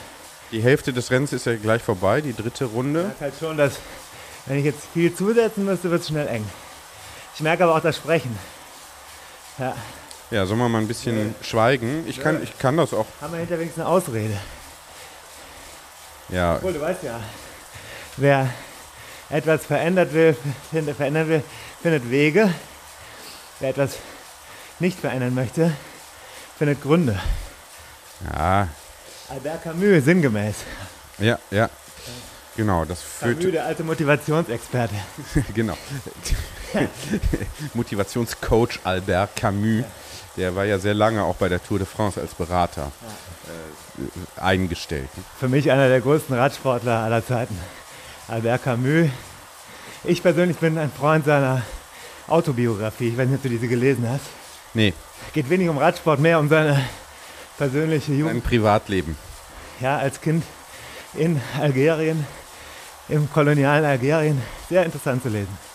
[0.52, 3.04] Die Hälfte des Rennens ist ja gleich vorbei, die dritte ich Runde.
[3.04, 3.80] merke halt schon, dass
[4.46, 6.48] wenn ich jetzt viel zusetzen müsste, wird es schnell eng.
[7.34, 8.38] Ich merke aber auch das Sprechen.
[9.58, 9.76] Ja,
[10.32, 12.06] Ja, sollen wir mal ein bisschen schweigen?
[12.08, 13.08] Ich kann, ich kann das auch.
[13.22, 14.38] haben wir hinterwegs eine Ausrede.
[16.30, 17.20] Ja, Obwohl, du weißt ja,
[18.18, 18.48] wer
[19.32, 20.36] etwas verändert will,
[20.70, 21.44] findet, verändern will,
[21.82, 22.54] findet Wege.
[23.60, 23.98] Wer etwas
[24.80, 25.72] nicht verändern möchte,
[26.58, 27.20] findet Gründe.
[28.32, 28.68] ja,
[29.30, 30.56] Albert Camus, sinngemäß.
[31.18, 31.70] ja, ja.
[32.56, 33.40] Genau, das führt.
[33.40, 34.96] Camus, der alte Motivationsexperte.
[35.54, 35.78] genau.
[37.74, 39.86] Motivationscoach Albert Camus,
[40.40, 42.92] der war ja sehr lange auch bei der Tour de France als Berater
[43.48, 45.10] äh, eingestellt.
[45.40, 47.58] Für mich einer der größten Radsportler aller Zeiten.
[48.28, 49.10] Albert Camus.
[50.04, 51.62] Ich persönlich bin ein Freund seiner
[52.28, 53.10] Autobiografie.
[53.10, 54.26] Ich weiß nicht, ob du diese gelesen hast.
[54.74, 54.94] Nee,
[55.34, 56.80] Geht wenig um Radsport, mehr um seine
[57.58, 58.44] persönliche ein Jugend.
[58.44, 59.16] Privatleben.
[59.80, 60.44] Ja, als Kind
[61.14, 62.26] in Algerien,
[63.10, 64.42] im kolonialen Algerien.
[64.70, 65.69] Sehr interessant zu lesen.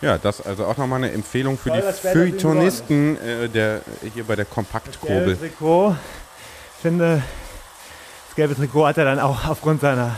[0.00, 3.82] Ja, das also auch nochmal eine Empfehlung für Toll, die Feuilletonisten äh, der,
[4.14, 5.36] hier bei der Das gelbe Kompaktkurbel.
[5.36, 5.96] Trikot,
[6.80, 7.22] finde,
[8.28, 10.16] das gelbe Trikot hat er dann auch aufgrund seiner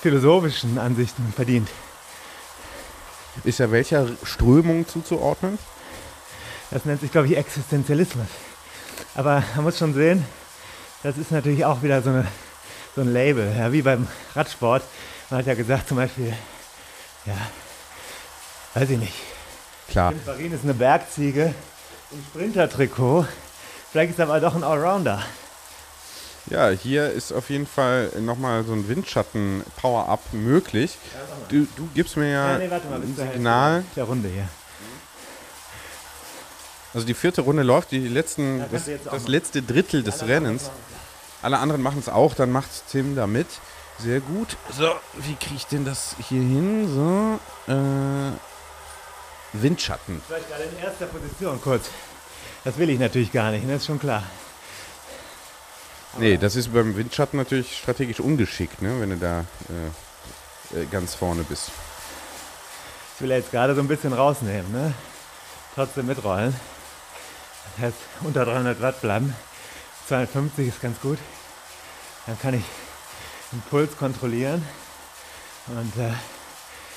[0.00, 1.68] philosophischen Ansichten verdient.
[3.44, 5.58] Ist ja welcher Strömung zuzuordnen?
[6.70, 8.26] Das nennt sich, glaube ich, Existenzialismus.
[9.14, 10.24] Aber man muss schon sehen,
[11.02, 12.26] das ist natürlich auch wieder so, eine,
[12.94, 14.82] so ein Label, ja, wie beim Radsport.
[15.28, 16.32] Man hat ja gesagt, zum Beispiel,
[17.26, 17.36] ja,
[18.74, 19.14] weiß ich nicht,
[19.88, 20.12] Klar.
[20.24, 21.54] Farin ist eine Bergziege
[22.10, 23.26] im Sprintertrikot.
[23.90, 25.22] Vielleicht ist er aber doch ein Allrounder.
[26.46, 30.96] Ja, hier ist auf jeden Fall nochmal so ein Windschatten-Power-Up möglich.
[31.48, 33.84] Du, du gibst mir ja, Ja, nee, mal, ein Signal.
[33.94, 34.48] der Runde hier.
[36.94, 40.70] Also die vierte Runde läuft, die letzten, kannst das, das letzte Drittel des Rennens.
[41.42, 43.46] Alle anderen machen es auch, dann macht Tim damit.
[43.98, 44.56] Sehr gut.
[44.76, 46.88] So, wie kriege ich denn das hier hin?
[47.66, 48.32] So, äh,
[49.52, 50.22] Windschatten.
[50.26, 51.90] Vielleicht gerade in erster Position kurz.
[52.64, 53.74] Das will ich natürlich gar nicht, ne?
[53.74, 54.22] ist schon klar.
[56.18, 59.44] Nee, das ist beim Windschatten natürlich strategisch ungeschickt, ne, wenn du da
[60.74, 61.70] äh, äh, ganz vorne bist.
[63.14, 64.92] Ich will jetzt gerade so ein bisschen rausnehmen, ne?
[65.74, 66.54] Trotzdem mitrollen.
[67.76, 69.34] Das heißt, unter 300 Watt bleiben.
[70.08, 71.18] 250 ist ganz gut.
[72.26, 72.64] Dann kann ich
[73.52, 74.66] den Puls kontrollieren.
[75.68, 76.12] Und, äh,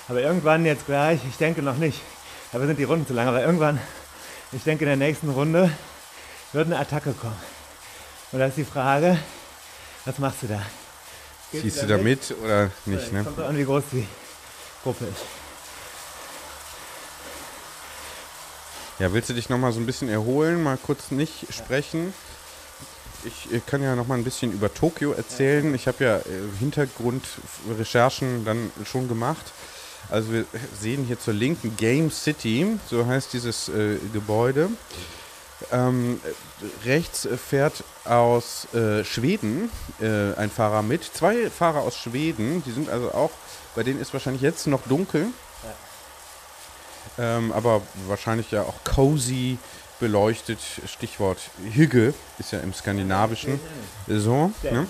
[0.09, 2.01] aber irgendwann jetzt gleich, ich denke noch nicht,
[2.55, 3.81] aber sind die Runden zu lang, aber irgendwann,
[4.53, 5.69] ich denke in der nächsten Runde
[6.53, 7.35] wird eine Attacke kommen.
[8.31, 9.19] Und da ist die Frage,
[10.05, 10.61] was machst du da?
[11.51, 13.25] Gehst Ziehst du da mit oder nicht, ne?
[13.25, 14.07] Kommt an, wie groß die
[14.83, 15.25] Gruppe ist.
[18.99, 22.13] Ja, willst du dich nochmal so ein bisschen erholen, mal kurz nicht sprechen?
[23.25, 25.75] Ich kann ja nochmal ein bisschen über Tokio erzählen.
[25.75, 26.23] Ich habe ja äh,
[26.59, 29.51] Hintergrundrecherchen dann schon gemacht.
[30.09, 30.45] Also wir
[30.79, 34.69] sehen hier zur linken Game City, so heißt dieses äh, Gebäude.
[35.71, 39.69] Ähm, äh, rechts fährt aus äh, Schweden
[40.01, 41.03] äh, ein Fahrer mit.
[41.03, 43.31] Zwei Fahrer aus Schweden, die sind also auch,
[43.73, 45.27] bei denen ist wahrscheinlich jetzt noch dunkel.
[47.17, 49.57] Ähm, aber wahrscheinlich ja auch cozy
[49.99, 50.59] beleuchtet.
[50.85, 51.39] Stichwort
[51.71, 53.59] Hügge ist ja im Skandinavischen
[54.07, 54.51] so.
[54.63, 54.87] Ne?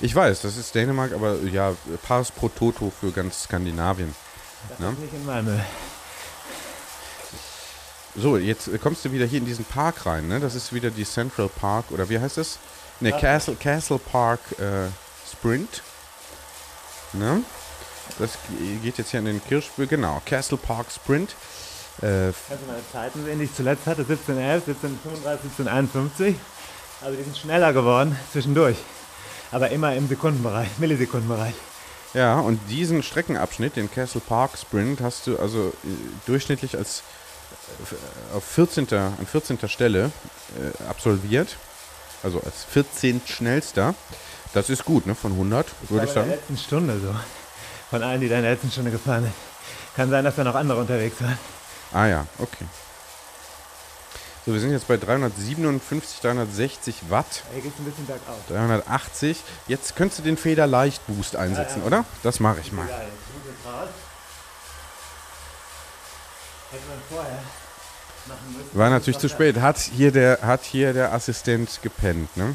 [0.00, 4.14] Ich weiß, das ist Dänemark, aber ja, Pars pro Toto für ganz Skandinavien.
[4.68, 5.56] Das ist nicht in Malmö.
[8.16, 10.38] So, jetzt kommst du wieder hier in diesen Park rein, ne?
[10.38, 12.58] Das ist wieder die Central Park, oder wie heißt das?
[13.00, 14.88] Ne, Castle, Castle Park äh,
[15.30, 15.82] Sprint.
[17.12, 17.42] Ne?
[18.20, 20.22] Das ge- geht jetzt hier an den Kirschbühl, genau.
[20.24, 21.30] Castle Park Sprint.
[22.02, 24.02] Äh, Kannst du meine Zeiten sehen, die ich zuletzt hatte?
[24.02, 26.36] 1711, 1735, 1751.
[27.02, 28.76] Also die sind schneller geworden zwischendurch.
[29.50, 31.54] Aber immer im Sekundenbereich, Millisekundenbereich.
[32.14, 35.88] Ja, und diesen Streckenabschnitt, den Castle Park Sprint, hast du also äh,
[36.26, 37.02] durchschnittlich als
[38.32, 38.92] äh, auf 14.
[38.92, 39.58] an 14.
[39.68, 40.10] Stelle
[40.58, 41.56] äh, absolviert.
[42.22, 43.20] Also als 14.
[43.26, 43.94] schnellster.
[44.54, 45.14] Das ist gut, ne?
[45.14, 46.30] Von 100, würde ich Bei der sagen.
[46.30, 47.14] letzten Stunde so.
[47.90, 49.34] Von allen, die da in der letzten Stunde gefahren sind.
[49.96, 51.38] Kann sein, dass da noch andere unterwegs waren.
[51.92, 52.64] Ah ja, okay.
[54.46, 58.36] So, wir sind jetzt bei 357, 360 Watt, Hier geht es ein bisschen bergauf.
[58.48, 59.38] 380.
[59.68, 62.04] Jetzt könntest du den Federleicht-Boost einsetzen, oder?
[62.22, 62.86] Das mache ich mal.
[62.86, 63.88] Geil, ich muss jetzt raus.
[66.72, 67.38] Hätte man vorher
[68.26, 68.78] machen müssen.
[68.78, 69.62] War natürlich zu spät.
[69.62, 72.54] Hat hier der, hat hier der Assistent gepennt, ne?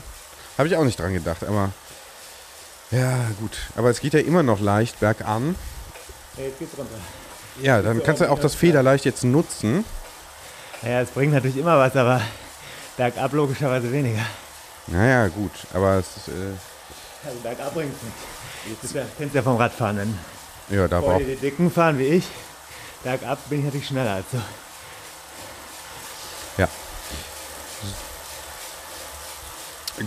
[0.59, 1.71] Habe ich auch nicht dran gedacht, aber.
[2.91, 3.57] Ja, gut.
[3.75, 5.55] Aber es geht ja immer noch leicht bergan.
[6.37, 6.93] Ja, jetzt geht's runter.
[7.63, 9.85] Ja, dann kannst du auch das Federleicht jetzt nutzen.
[10.81, 12.21] Ja, es bringt natürlich immer was, aber
[12.97, 14.25] bergab logischerweise weniger.
[14.87, 15.51] Naja, gut.
[15.73, 16.31] Aber es ist, äh,
[17.27, 18.03] Also bergab bringt es
[18.67, 18.81] nichts.
[18.81, 19.97] Das ja- kennst du ja vom Radfahren.
[19.97, 20.17] Wenn
[20.77, 21.21] ja, da braucht.
[21.21, 22.25] die Dicken fahren wie ich,
[23.03, 24.41] bergab bin ich natürlich schneller als du.
[26.57, 26.67] Ja.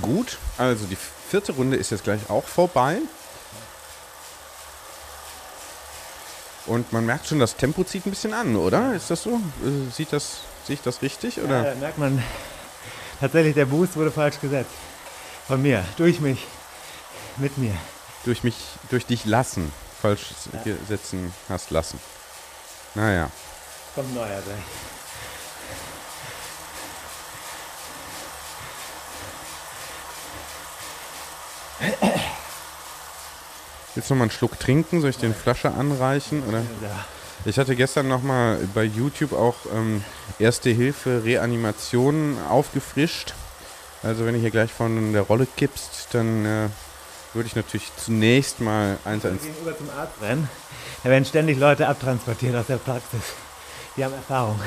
[0.01, 0.97] Gut, also die
[1.29, 2.99] vierte Runde ist jetzt gleich auch vorbei.
[6.67, 8.95] Und man merkt schon, das Tempo zieht ein bisschen an, oder?
[8.95, 9.41] Ist das so?
[9.65, 11.37] Äh, Sieht das, sehe ich das richtig?
[11.37, 11.63] Ja, Oder?
[11.65, 12.23] da merkt man,
[13.21, 14.71] tatsächlich der Boost wurde falsch gesetzt.
[15.49, 16.47] Von mir, durch mich,
[17.37, 17.75] mit mir.
[18.25, 18.55] Durch mich,
[18.91, 20.27] durch dich lassen, falsch
[20.89, 21.99] setzen hast lassen.
[22.95, 23.29] Naja.
[23.97, 24.63] Kommt neuer gleich.
[33.95, 35.01] Willst du noch mal einen Schluck trinken?
[35.01, 36.43] Soll ich dir eine Flasche anreichen?
[36.49, 36.63] Oder?
[37.45, 40.03] Ich hatte gestern noch mal bei YouTube auch ähm,
[40.39, 43.35] Erste Hilfe Reanimation aufgefrischt.
[44.03, 46.69] Also wenn du hier gleich von der Rolle kippst, dann äh,
[47.35, 49.43] würde ich natürlich zunächst mal eins eins.
[49.43, 50.49] Gegenüber zum Arzt rennen,
[51.03, 53.21] da werden ständig Leute abtransportiert aus der Praxis.
[53.97, 54.59] Die haben Erfahrung.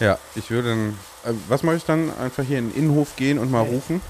[0.00, 0.98] Ja, ich würde dann.
[1.24, 2.12] Äh, was mache ich dann?
[2.18, 4.00] Einfach hier in den Innenhof gehen und mal rufen?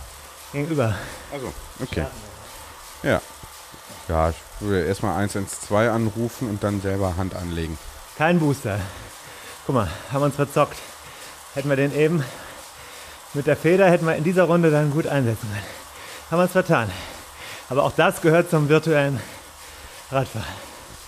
[0.52, 0.94] Gegenüber.
[1.32, 2.06] Also, okay.
[3.02, 3.20] Ja.
[4.08, 7.78] Ja, ich würde erstmal 112 anrufen und dann selber Hand anlegen.
[8.16, 8.80] Kein Booster.
[9.66, 10.78] Guck mal, haben wir uns verzockt.
[11.54, 12.24] Hätten wir den eben
[13.34, 15.66] mit der Feder, hätten wir in dieser Runde dann gut einsetzen können.
[16.30, 16.90] Haben wir uns vertan.
[17.68, 19.20] Aber auch das gehört zum virtuellen
[20.10, 20.46] Radfahren.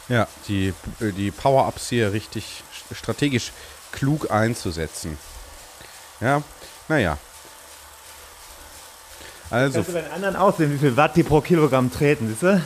[0.09, 3.53] Ja, die, äh, die Power-Ups hier richtig strategisch
[3.93, 5.17] klug einzusetzen.
[6.21, 6.43] Ja,
[6.89, 7.17] naja.
[9.49, 12.43] Also, Kannst du bei den anderen aussehen, wie viel Watt die pro Kilogramm treten, siehst
[12.43, 12.63] du?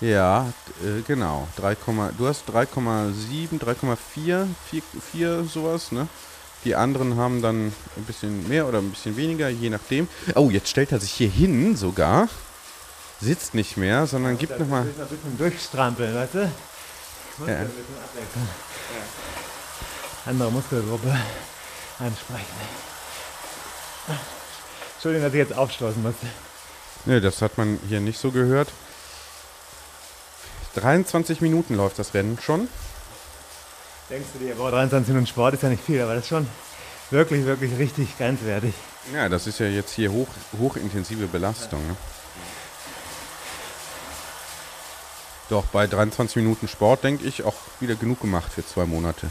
[0.00, 0.52] Ja,
[0.84, 1.48] äh, genau.
[1.56, 1.76] 3,
[2.16, 4.82] du hast 3,7, 3,4, 4,
[5.12, 6.08] 4 sowas, ne?
[6.64, 10.08] Die anderen haben dann ein bisschen mehr oder ein bisschen weniger, je nachdem.
[10.34, 12.28] Oh, jetzt stellt er sich hier hin sogar.
[13.20, 14.84] Sitzt nicht mehr, sondern gibt Das nochmal.
[14.84, 16.38] wir ein bisschen durchstrampeln, weißt du?
[16.38, 16.44] Ja.
[16.46, 18.48] ein bisschen abwechseln.
[20.26, 21.16] Andere Muskelgruppe
[21.98, 22.44] ansprechen.
[24.94, 26.26] Entschuldigung, dass ich jetzt aufstoßen musste.
[27.04, 28.68] Ne, das hat man hier nicht so gehört.
[30.74, 32.68] 23 Minuten läuft das Rennen schon.
[34.10, 36.46] Denkst du dir, boah, 23 Minuten Sport ist ja nicht viel, aber das ist schon
[37.10, 38.74] wirklich, wirklich richtig grenzwertig.
[39.12, 40.28] Ja, das ist ja jetzt hier hoch,
[40.58, 41.86] hochintensive Belastung.
[41.86, 41.96] Ne?
[45.48, 49.30] Doch, bei 23 Minuten Sport denke ich auch wieder genug gemacht für zwei Monate.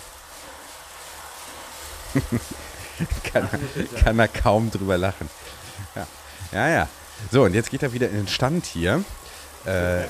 [3.31, 5.29] kann, er, kann er kaum drüber lachen.
[5.95, 6.07] Ja.
[6.51, 6.89] ja, ja.
[7.31, 9.03] So, und jetzt geht er wieder in den Stand hier.
[9.65, 10.03] Äh,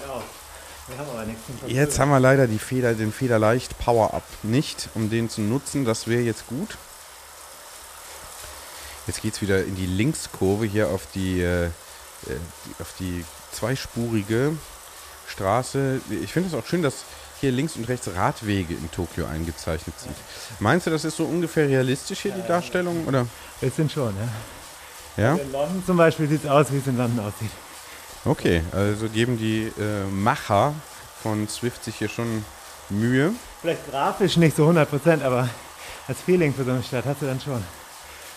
[1.68, 5.86] Jetzt haben wir leider die Feder, den Federleicht Power-Up nicht, um den zu nutzen.
[5.86, 6.78] Das wäre jetzt gut.
[9.06, 11.70] Jetzt geht es wieder in die Linkskurve hier auf die, äh, äh,
[12.80, 14.54] auf die zweispurige
[15.28, 16.02] Straße.
[16.10, 17.04] Ich finde es auch schön, dass
[17.40, 20.16] hier links und rechts Radwege in Tokio eingezeichnet sind.
[20.60, 23.06] Meinst du, das ist so ungefähr realistisch hier, die Darstellung?
[23.08, 23.28] Oder?
[23.62, 25.24] Bisschen schon, ja.
[25.24, 25.36] Ja?
[25.36, 27.52] In London zum Beispiel sieht es aus, wie es in London aussieht.
[28.28, 30.74] Okay, also geben die äh, Macher
[31.24, 32.44] von Swift sich hier schon
[32.90, 33.32] Mühe.
[33.62, 35.48] Vielleicht grafisch nicht so 100 Prozent, aber
[36.10, 37.64] das Feeling für so eine Stadt hast du dann schon.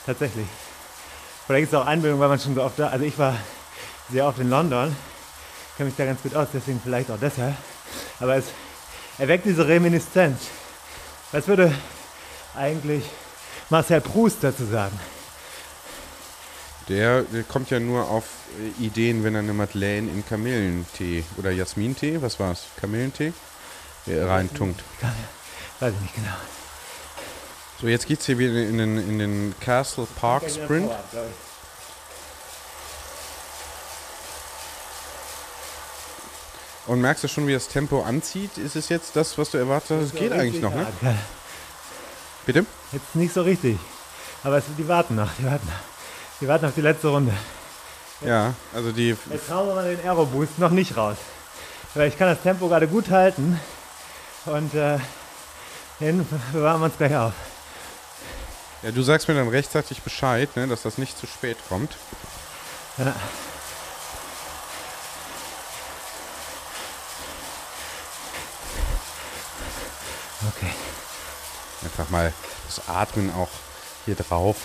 [0.07, 0.47] Tatsächlich.
[1.45, 3.35] Vielleicht ist es auch Einbildung, weil man schon so oft da, also ich war
[4.11, 4.95] sehr oft in London,
[5.77, 7.57] kenne mich da ganz gut aus, deswegen vielleicht auch deshalb.
[8.21, 8.45] Aber es
[9.19, 10.43] erweckt diese Reminiszenz.
[11.33, 11.75] Was würde
[12.55, 13.03] eigentlich
[13.71, 14.97] Marcel Proust dazu sagen?
[16.89, 18.25] Der, der kommt ja nur auf
[18.59, 22.65] äh, Ideen, wenn er eine Madeleine in Kamillentee oder Jasmintee, was war's?
[22.81, 23.33] Kamillentee?
[24.07, 24.83] Äh, reintunkt.
[25.79, 26.35] Weiß ich nicht genau.
[27.81, 30.91] So, jetzt geht's hier wieder in den, in den Castle Park Sprint.
[36.87, 38.59] Und merkst du schon, wie das Tempo anzieht?
[38.59, 40.07] Ist es jetzt das, was du erwartet hast?
[40.07, 40.87] Es geht eigentlich noch, ne?
[42.47, 42.67] Bitte?
[42.93, 43.79] Jetzt nicht so richtig.
[44.43, 45.90] Aber es, die warten noch, die warten noch.
[46.41, 47.35] Die warten auf die letzte Runde.
[48.23, 49.17] Ja, also die.
[49.31, 51.17] Jetzt hauen wir mal den Aero Boost noch nicht raus.
[51.95, 53.61] Weil ich kann das Tempo gerade gut halten.
[54.47, 54.99] Und äh,
[56.01, 57.33] den bewahren wir uns gleich auf.
[58.83, 61.97] Ja, du sagst mir dann rechtzeitig Bescheid, ne, dass das nicht zu spät kommt.
[62.97, 63.15] Ja.
[70.57, 70.73] Okay.
[71.85, 72.33] Einfach mal
[72.67, 73.51] das Atmen auch
[74.07, 74.57] hier drauf.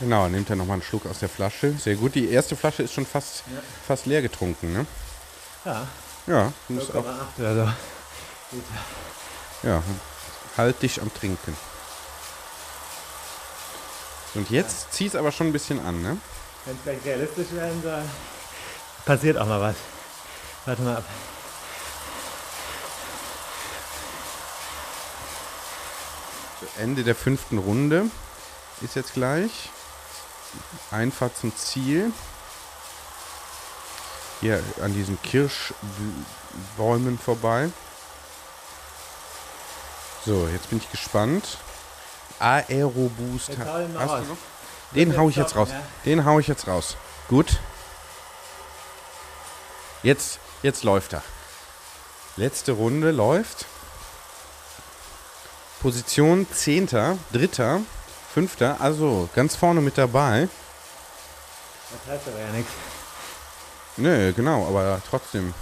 [0.00, 1.72] Genau, nimmt er nochmal einen Schluck aus der Flasche.
[1.72, 2.14] Sehr gut.
[2.14, 3.42] Die erste Flasche ist schon fast,
[3.86, 4.86] fast leer getrunken, ne?
[5.64, 5.86] Ja,
[6.26, 7.72] Ja, du musst auch, 0,8 oder so.
[9.68, 9.82] ja,
[10.56, 11.56] halt dich am Trinken.
[14.34, 16.16] Und jetzt zieht es aber schon ein bisschen an, ne?
[16.64, 18.02] Wenn es gleich realistisch werden soll,
[19.04, 19.76] passiert auch mal was.
[20.64, 21.04] Warte mal ab.
[26.78, 28.06] Ende der fünften Runde
[28.80, 29.70] ist jetzt gleich.
[30.90, 32.12] Einfahrt zum Ziel.
[34.40, 37.70] Hier an diesen Kirschbäumen vorbei.
[40.24, 41.58] So, jetzt bin ich gespannt.
[42.38, 43.50] Aeroboost.
[44.92, 45.68] Den hau ich jetzt raus.
[46.04, 46.96] Den hau ich jetzt raus.
[47.28, 47.58] Gut.
[50.02, 51.22] Jetzt, jetzt läuft er.
[52.36, 53.66] Letzte Runde läuft.
[55.80, 57.16] Position 10., 3.,
[58.46, 60.48] 5., also ganz vorne mit dabei.
[61.90, 62.70] Das heißt aber ja nichts.
[63.96, 65.54] Nö, genau, aber trotzdem.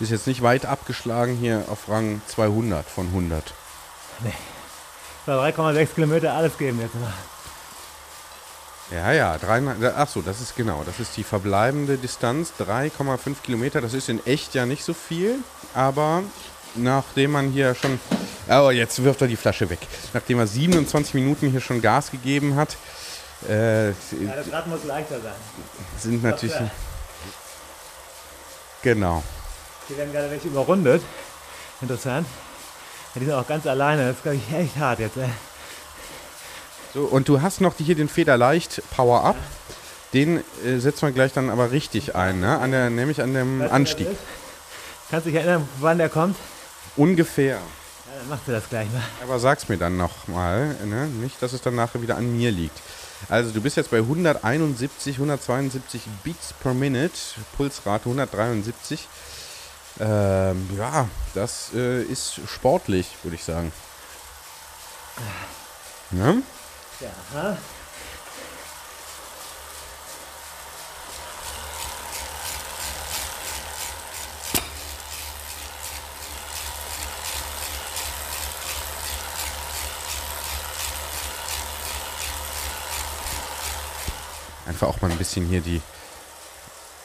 [0.00, 3.54] Ist jetzt nicht weit abgeschlagen hier auf Rang 200 von 100.
[5.24, 7.12] So, 3,6 Kilometer alles geben jetzt mal.
[8.90, 13.80] Ja, ja, dreimal, ach so, das ist genau, das ist die verbleibende Distanz, 3,5 Kilometer,
[13.80, 15.38] das ist in echt ja nicht so viel,
[15.74, 16.22] aber
[16.74, 17.98] nachdem man hier schon,
[18.48, 19.78] oh, jetzt wirft er die Flasche weg,
[20.12, 22.76] nachdem er 27 Minuten hier schon Gas gegeben hat,
[23.48, 23.94] äh, Ja,
[24.36, 25.32] das Rad muss leichter sein.
[25.98, 26.70] sind natürlich, klar.
[28.82, 29.22] genau,
[29.88, 31.02] Hier werden gerade welche überrundet.
[31.80, 32.26] Interessant.
[33.14, 34.06] Ja, die sind auch ganz alleine.
[34.08, 35.16] Das ist, glaube ich, echt hart jetzt.
[35.16, 35.28] Ey.
[36.94, 39.36] so, und du hast noch hier den Federleicht Power-Up,
[40.12, 42.58] den äh, setzt man gleich dann aber richtig ein, ne?
[42.58, 44.08] an der, nämlich an dem Weißt Anstieg?
[45.10, 46.36] Kannst du dich erinnern, wann der kommt?
[46.96, 47.58] ungefähr.
[48.18, 49.02] Dann machst du das gleich mal.
[49.22, 51.06] Aber sag's mir dann nochmal, ne?
[51.06, 52.80] nicht, dass es dann nachher wieder an mir liegt.
[53.28, 57.18] Also du bist jetzt bei 171, 172 Beats per Minute,
[57.56, 59.08] Pulsrate 173.
[60.00, 63.72] Ähm, ja, das äh, ist sportlich, würde ich sagen.
[66.10, 66.42] Ne?
[67.00, 67.56] Ja.
[84.66, 85.80] Einfach auch mal ein bisschen hier die,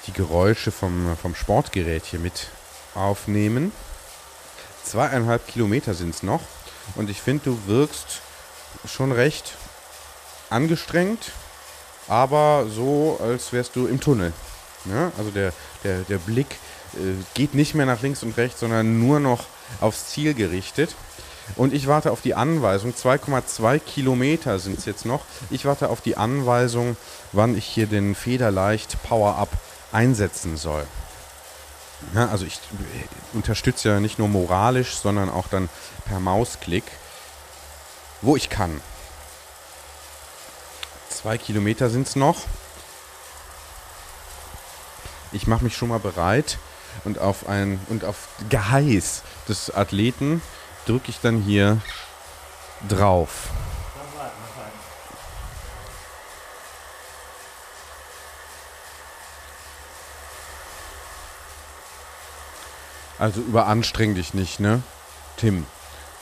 [0.07, 2.47] die Geräusche vom, vom Sportgerät hier mit
[2.95, 3.71] aufnehmen.
[4.83, 6.41] Zweieinhalb Kilometer sind es noch.
[6.95, 8.21] Und ich finde, du wirkst
[8.85, 9.55] schon recht
[10.49, 11.31] angestrengt,
[12.07, 14.33] aber so, als wärst du im Tunnel.
[14.85, 15.11] Ja?
[15.17, 16.57] Also der, der, der Blick
[16.93, 19.45] äh, geht nicht mehr nach links und rechts, sondern nur noch
[19.81, 20.95] aufs Ziel gerichtet.
[21.55, 25.21] Und ich warte auf die Anweisung, 2,2 Kilometer sind es jetzt noch.
[25.49, 26.95] Ich warte auf die Anweisung,
[27.31, 29.49] wann ich hier den Federleicht Power-Up
[29.91, 30.85] einsetzen soll.
[32.13, 35.69] Ja, also ich äh, unterstütze ja nicht nur moralisch, sondern auch dann
[36.05, 36.85] per Mausklick,
[38.21, 38.81] wo ich kann.
[41.09, 42.45] Zwei Kilometer sind es noch.
[45.31, 46.57] Ich mache mich schon mal bereit
[47.03, 50.41] und auf ein und auf Geheiß des Athleten
[50.85, 51.81] drücke ich dann hier
[52.87, 53.49] drauf.
[63.19, 64.81] Also überanstreng dich nicht, ne?
[65.35, 65.65] Tim.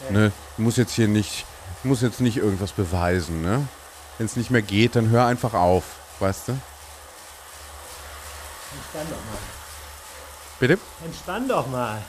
[0.10, 0.32] Ne?
[0.58, 1.46] Du musst jetzt hier nicht,
[1.84, 3.68] du musst jetzt nicht irgendwas beweisen, ne?
[4.18, 5.84] Wenn es nicht mehr geht, dann hör einfach auf,
[6.20, 6.52] weißt du?
[8.74, 9.40] Entspann doch mal.
[10.60, 10.80] Bitte?
[11.06, 12.02] Entspann doch mal.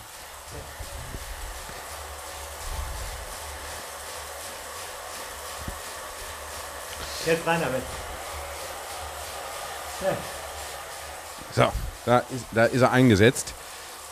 [7.26, 7.82] Jetzt rein damit.
[10.00, 10.16] Ja.
[11.54, 11.72] So,
[12.06, 13.52] da ist, da ist er eingesetzt.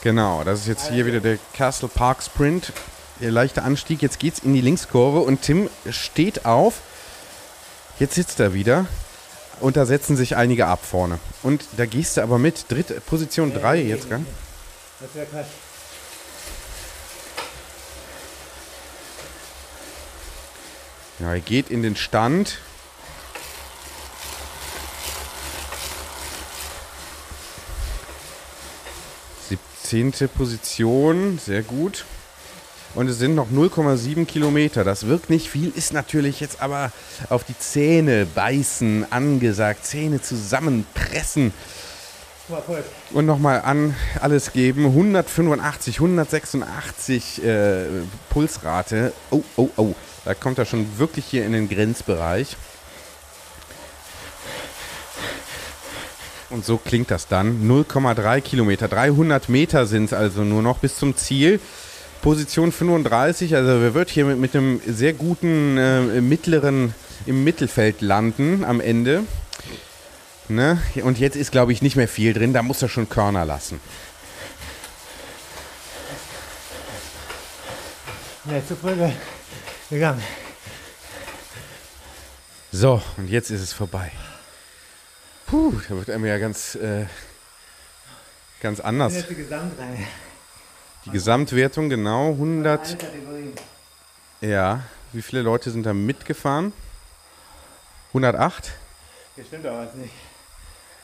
[0.03, 2.73] Genau, das ist jetzt hier wieder der Castle Park Sprint.
[3.21, 4.03] Der leichte Anstieg.
[4.03, 6.81] Jetzt geht's in die Linkskurve und Tim steht auf.
[7.99, 8.87] Jetzt sitzt er wieder.
[9.61, 11.19] Und da setzen sich einige ab vorne.
[11.43, 12.71] Und da gehst du aber mit.
[12.71, 14.25] Dritte Position 3 jetzt, gell?
[15.01, 15.47] Das wäre Quatsch.
[21.19, 22.59] Ja, er geht in den Stand.
[29.87, 32.07] Siebzehnte Position, sehr gut.
[32.97, 34.83] Und es sind noch 0,7 Kilometer.
[34.83, 36.91] Das wirkt nicht viel, ist natürlich jetzt aber
[37.29, 39.87] auf die Zähne beißen angesagt.
[39.87, 41.53] Zähne zusammenpressen
[43.13, 44.87] und nochmal an alles geben.
[44.87, 47.85] 185, 186 äh,
[48.31, 49.13] Pulsrate.
[49.31, 49.95] Oh, oh, oh.
[50.25, 52.57] Da kommt er schon wirklich hier in den Grenzbereich.
[56.51, 57.69] Und so klingt das dann.
[57.69, 58.87] 0,3 Kilometer.
[58.89, 61.61] 300 Meter sind es also nur noch bis zum Ziel.
[62.23, 63.55] Position 35.
[63.57, 66.95] Also er wird hier mit, mit einem sehr guten äh, mittleren
[67.27, 69.25] im Mittelfeld landen am Ende.
[70.49, 70.81] Ne?
[71.03, 72.53] Und jetzt ist, glaube ich, nicht mehr viel drin.
[72.53, 73.81] Da muss er schon Körner lassen.
[78.45, 79.11] Ne, zu früh ge-
[79.91, 80.23] gegangen.
[82.71, 84.13] So, und jetzt ist es vorbei.
[85.47, 87.07] Puh, da wird einem ja ganz, äh,
[88.61, 89.27] ganz anders.
[89.29, 89.99] Die Gesamtreihe.
[91.05, 92.81] Die Gesamtwertung genau 100.
[92.81, 93.53] Alle Kategorien.
[94.41, 94.83] Ja,
[95.13, 96.73] wie viele Leute sind da mitgefahren?
[98.09, 98.73] 108?
[99.37, 100.15] Hier stimmt doch was nicht.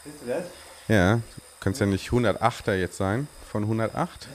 [0.05, 0.45] Siehst du das?
[0.89, 1.23] Ja, du
[1.61, 4.29] kannst ja nicht 108er jetzt sein von 108.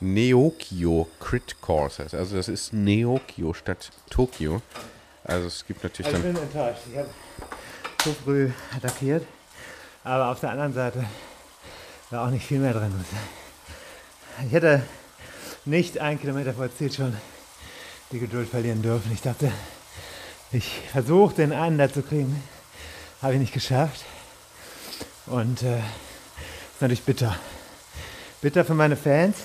[0.00, 4.62] Neokio Crit Course, heißt- also das ist Neokio statt Tokio.
[5.24, 6.80] Also es gibt natürlich Also ich dann bin enttäuscht.
[6.90, 7.08] Ich habe
[8.02, 9.26] zu früh attackiert.
[10.02, 11.04] Aber auf der anderen Seite
[12.08, 12.92] war auch nicht viel mehr drin.
[14.46, 14.82] Ich hätte
[15.66, 17.14] nicht ein Kilometer vor Ziel schon
[18.10, 19.12] die Geduld verlieren dürfen.
[19.12, 19.52] Ich dachte,
[20.50, 22.42] ich versuche den einen da zu kriegen.
[23.20, 24.02] Habe ich nicht geschafft.
[25.26, 27.36] Und äh, ist natürlich bitter.
[28.40, 29.36] Bitter für meine Fans.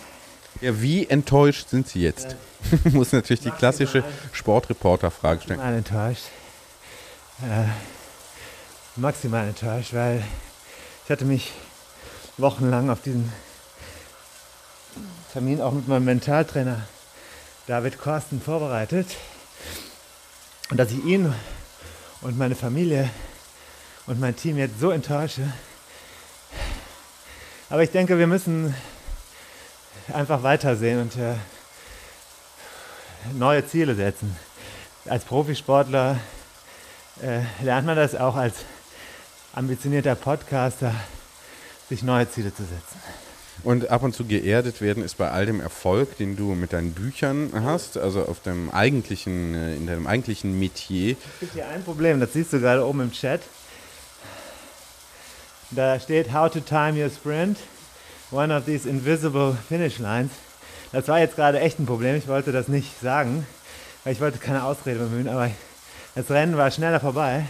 [0.62, 2.36] Ja, wie enttäuscht sind Sie jetzt?
[2.86, 5.60] Muss natürlich die klassische Sportreporter-Frage stellen.
[5.60, 6.26] Maximal enttäuscht.
[7.42, 7.66] Äh,
[8.96, 10.24] maximal enttäuscht, weil
[11.04, 11.52] ich hatte mich
[12.38, 13.32] wochenlang auf diesen
[15.34, 16.88] Termin auch mit meinem Mentaltrainer
[17.68, 19.08] David Korsten vorbereitet.
[20.72, 21.34] Und dass ich ihn
[22.22, 23.10] und meine Familie
[24.08, 25.52] und mein Team jetzt so enttäusche.
[27.70, 28.74] Aber ich denke, wir müssen
[30.14, 31.36] einfach weitersehen und äh,
[33.34, 34.36] neue Ziele setzen.
[35.08, 36.20] Als Profisportler
[37.22, 38.56] äh, lernt man das auch als
[39.54, 40.94] ambitionierter Podcaster,
[41.90, 43.00] sich neue Ziele zu setzen.
[43.64, 46.92] Und ab und zu geerdet werden ist bei all dem Erfolg, den du mit deinen
[46.92, 51.16] Büchern hast, also auf deinem eigentlichen, äh, in deinem eigentlichen Metier.
[51.36, 53.42] Es gibt hier ein Problem, das siehst du gerade oben im Chat.
[55.72, 57.58] Da steht How to time your sprint,
[58.32, 60.32] one of these invisible finish lines.
[60.92, 63.46] Das war jetzt gerade echt ein Problem, ich wollte das nicht sagen,
[64.04, 65.52] weil ich wollte keine Ausrede bemühen, aber
[66.16, 67.46] das Rennen war schneller vorbei,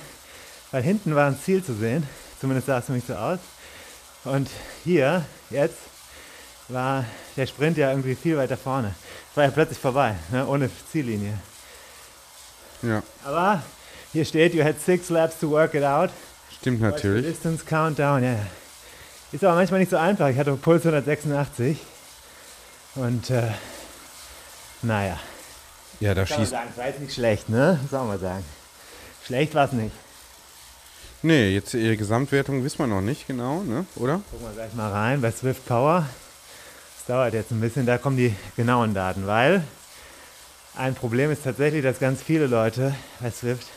[0.72, 2.08] weil hinten war ein Ziel zu sehen,
[2.40, 3.40] zumindest sah es für mich so aus.
[4.24, 4.50] Und
[4.84, 5.78] hier, jetzt,
[6.68, 7.06] war
[7.38, 8.96] der Sprint ja irgendwie viel weiter vorne.
[9.30, 11.38] Es war ja plötzlich vorbei, ne, ohne Ziellinie.
[12.82, 13.62] Ja, Aber
[14.12, 16.10] hier steht, you had six laps to work it out.
[16.60, 17.26] stimmt natürlich.
[17.26, 18.32] Distance Countdown, ja.
[18.32, 18.40] ja.
[19.32, 20.30] Ist aber manchmal nicht so einfach.
[20.30, 21.78] Ich hatte Puls 186.
[22.96, 23.52] Und äh,
[24.82, 25.20] naja,
[26.00, 26.52] Ja, da schießt.
[26.52, 27.80] sagen, es war jetzt nicht schlecht, ne?
[27.92, 28.46] Soll man sagen.
[29.26, 29.94] Schlecht war es nicht.
[31.22, 33.86] Nee, jetzt ihre Gesamtwertung wissen wir noch nicht genau, ne?
[33.96, 34.22] Oder?
[34.32, 36.06] Gucken wir gleich mal rein bei Swift Power.
[36.98, 39.64] Das dauert jetzt ein bisschen, da kommen die genauen Daten, weil
[40.76, 43.68] ein Problem ist tatsächlich, dass ganz viele Leute bei Swift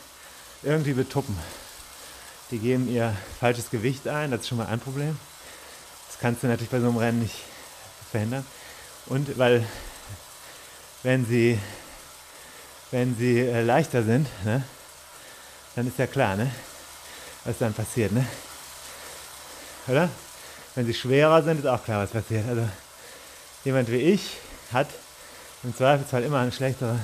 [0.62, 1.36] irgendwie betuppen.
[2.51, 5.18] Die geben ihr falsches Gewicht ein, das ist schon mal ein Problem.
[6.21, 7.37] Kannst du natürlich bei so einem Rennen nicht
[8.11, 8.45] verhindern.
[9.07, 9.66] Und weil,
[11.03, 11.59] wenn sie,
[12.91, 14.62] wenn sie äh, leichter sind, ne,
[15.77, 16.51] dann ist ja klar, ne,
[17.45, 18.12] was dann passiert.
[18.12, 18.27] Ne?
[19.89, 20.09] oder?
[20.75, 22.49] Wenn sie schwerer sind, ist auch klar, was passiert.
[22.49, 22.69] Also
[23.64, 24.37] jemand wie ich
[24.73, 24.89] hat
[25.64, 26.99] im Zweifelsfall immer eine schlechtere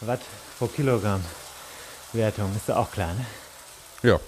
[0.00, 0.20] Watt
[0.58, 1.24] pro Kilogramm
[2.12, 2.54] Wertung.
[2.54, 3.24] Ist doch auch klar, ne?
[4.02, 4.20] Ja.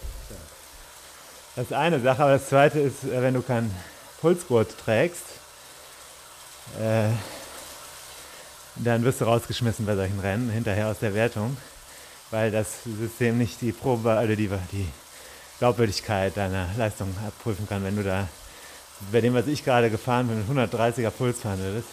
[1.57, 3.75] Das ist eine Sache, aber das zweite ist, äh, wenn du keinen
[4.21, 5.25] Pulsgurt trägst,
[6.79, 7.09] äh,
[8.77, 11.57] dann wirst du rausgeschmissen bei solchen Rennen, hinterher aus der Wertung,
[12.31, 14.87] weil das System nicht die Probe, also die, die
[15.59, 17.83] Glaubwürdigkeit deiner Leistung abprüfen kann.
[17.83, 18.29] Wenn du da
[19.11, 21.89] bei dem, was ich gerade gefahren bin, mit 130er Puls fahren würdest,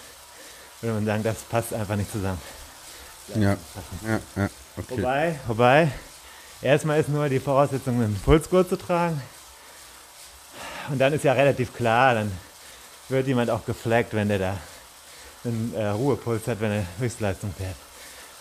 [0.81, 2.41] würde man sagen, das passt einfach nicht zusammen.
[3.35, 3.55] Ja,
[4.05, 4.49] ja, ja.
[4.75, 4.97] Okay.
[4.97, 5.91] Wobei, wobei,
[6.61, 9.21] erstmal ist nur die Voraussetzung, einen Pulsgurt zu tragen.
[10.89, 12.31] Und dann ist ja relativ klar, dann
[13.09, 14.57] wird jemand auch geflaggt, wenn der da
[15.45, 17.75] einen äh, Ruhepuls hat, wenn er Höchstleistung fährt.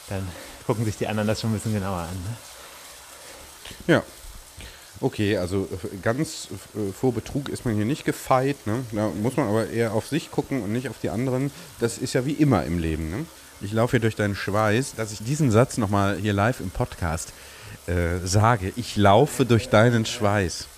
[0.09, 0.26] Dann
[0.66, 2.14] gucken sich die anderen das schon ein bisschen genauer an.
[2.14, 3.95] Ne?
[3.95, 4.03] Ja.
[5.01, 8.57] Okay, also äh, ganz äh, vor Betrug ist man hier nicht gefeit.
[8.66, 8.84] Ne?
[8.93, 11.51] Da muss man aber eher auf sich gucken und nicht auf die anderen.
[11.80, 13.11] Das ist ja wie immer im Leben.
[13.11, 13.26] Ne?
[13.61, 17.32] Ich laufe hier durch deinen Schweiß, dass ich diesen Satz nochmal hier live im Podcast
[17.86, 18.72] äh, sage.
[18.76, 20.68] Ich laufe durch deinen Schweiß.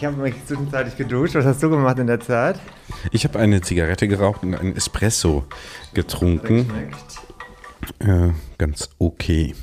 [0.00, 1.34] Ich habe mich zwischenzeitlich geduscht.
[1.34, 2.58] Was hast du gemacht in der Zeit?
[3.12, 5.44] Ich habe eine Zigarette geraucht und einen Espresso
[5.92, 6.70] getrunken.
[7.98, 9.54] Äh, ganz okay.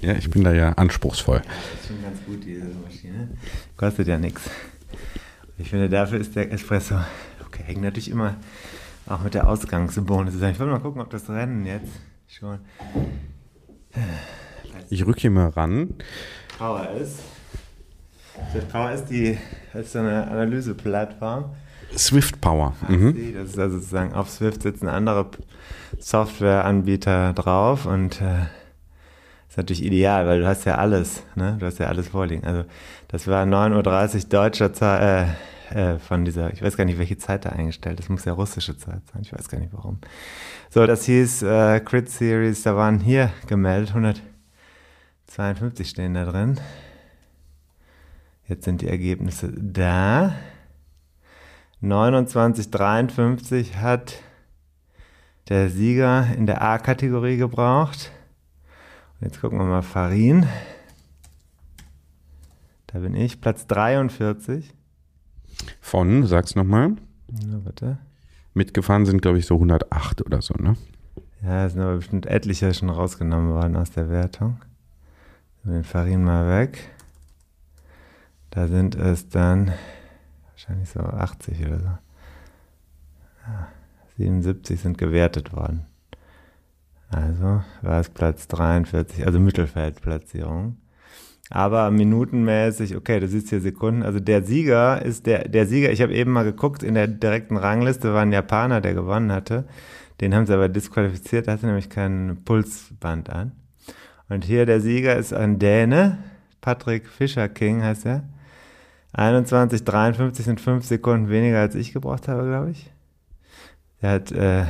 [0.00, 1.38] Ja, ich bin da ja anspruchsvoll.
[1.40, 3.30] Das ist schon ganz gut, diese Maschine.
[3.76, 4.42] Kostet ja nichts.
[5.58, 6.94] Ich finde, dafür ist der Espresso
[7.44, 7.64] okay.
[7.66, 8.36] Hängt natürlich immer
[9.08, 10.52] auch mit der Ausgangssymbole zusammen.
[10.52, 11.90] Ich wollte mal gucken, ob das Rennen jetzt
[12.28, 12.60] schon
[14.90, 15.94] Ich rücke hier mal ran.
[16.56, 17.18] Power ist.
[18.54, 19.38] Das Power ist die
[19.74, 21.46] ist so eine Analyseplattform.
[21.96, 22.74] Swift Power.
[22.88, 23.34] Mhm.
[23.34, 25.26] Das ist also sozusagen auf Swift sitzen andere
[25.98, 28.46] Softwareanbieter drauf und äh,
[29.48, 31.56] ist natürlich ideal, weil du hast ja alles, ne?
[31.58, 32.44] Du hast ja alles vorliegen.
[32.44, 32.64] Also
[33.08, 35.26] das war 9.30 Uhr deutscher Zeit, äh,
[35.74, 38.06] äh, von dieser, ich weiß gar nicht, welche Zeit da eingestellt ist.
[38.06, 39.98] Das muss ja russische Zeit sein, ich weiß gar nicht warum.
[40.68, 46.60] So, das hieß äh, Crit Series, da waren hier gemeldet, 152 stehen da drin.
[48.50, 50.34] Jetzt sind die Ergebnisse da.
[51.80, 54.16] 29,53 hat
[55.48, 58.10] der Sieger in der A-Kategorie gebraucht.
[59.20, 60.46] Und jetzt gucken wir mal Farin.
[62.88, 64.74] Da bin ich, Platz 43.
[65.80, 66.96] Von, sag's nochmal.
[67.28, 67.98] Na, warte.
[68.52, 70.74] Mitgefahren sind, glaube ich, so 108 oder so, ne?
[71.40, 74.60] Ja, es sind aber bestimmt etliche schon rausgenommen worden aus der Wertung.
[75.62, 76.90] Den Farin mal weg.
[78.50, 79.72] Da sind es dann
[80.50, 81.98] wahrscheinlich so 80 oder so.
[83.46, 83.68] Ja,
[84.16, 85.86] 77 sind gewertet worden.
[87.10, 90.76] Also war es Platz 43, also Mittelfeldplatzierung.
[91.52, 94.04] Aber minutenmäßig, okay, du siehst hier Sekunden.
[94.04, 97.56] Also der Sieger ist der, der Sieger, ich habe eben mal geguckt, in der direkten
[97.56, 99.64] Rangliste war ein Japaner, der gewonnen hatte.
[100.20, 103.52] Den haben sie aber disqualifiziert, da hatte nämlich kein Pulsband an.
[104.28, 106.18] Und hier der Sieger ist ein Däne,
[106.60, 108.22] Patrick Fischer King heißt er.
[109.12, 112.90] 21, 53 sind fünf Sekunden weniger als ich gebraucht habe, glaube ich.
[114.00, 114.64] Er hat äh,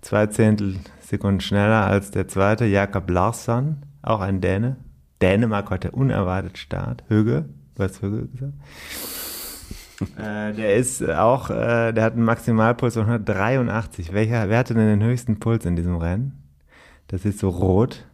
[0.00, 4.76] zwei Zehntel Sekunden schneller als der zweite, Jakob Larsson, auch ein Däne.
[5.22, 7.04] Dänemark heute unerwartet Start.
[7.08, 8.52] Höge, du hast Höge gesagt.
[10.18, 14.12] äh, der ist auch, äh, der hat einen Maximalpuls von 183.
[14.12, 16.42] Welcher, wer hatte denn den höchsten Puls in diesem Rennen?
[17.08, 18.04] Das ist so rot.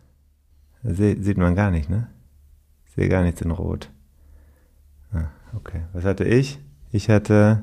[0.82, 2.08] Das sieht man gar nicht, ne?
[2.86, 3.90] Ich sehe gar nichts in rot.
[5.12, 5.82] Ah, okay.
[5.92, 6.58] Was hatte ich?
[6.90, 7.62] Ich hatte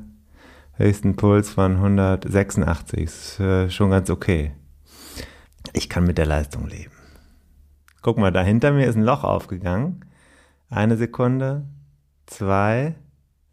[0.74, 3.00] höchsten Puls von 186.
[3.04, 4.52] Ist äh, schon ganz okay.
[5.74, 6.92] Ich kann mit der Leistung leben.
[8.02, 10.06] Guck mal, da hinter mir ist ein Loch aufgegangen.
[10.70, 11.66] Eine Sekunde,
[12.26, 12.96] zwei,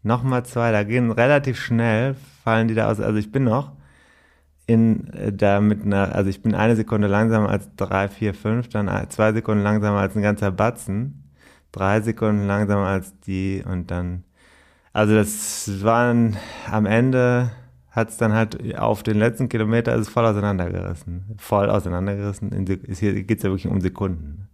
[0.03, 0.71] nochmal zwei.
[0.71, 2.99] Da gehen relativ schnell, fallen die da aus.
[2.99, 3.73] Also ich bin noch
[4.65, 8.69] in äh, da mit einer, also ich bin eine Sekunde langsamer als drei, vier, fünf,
[8.69, 11.23] dann zwei Sekunden langsamer als ein ganzer Batzen
[11.71, 14.23] drei Sekunden langsamer als die und dann,
[14.97, 16.37] also das waren
[16.71, 17.51] am Ende
[17.91, 21.35] hat es dann halt auf den letzten Kilometer ist voll auseinandergerissen.
[21.37, 22.49] Voll auseinandergerissen.
[22.89, 24.49] hier geht es ja wirklich um Sekunden.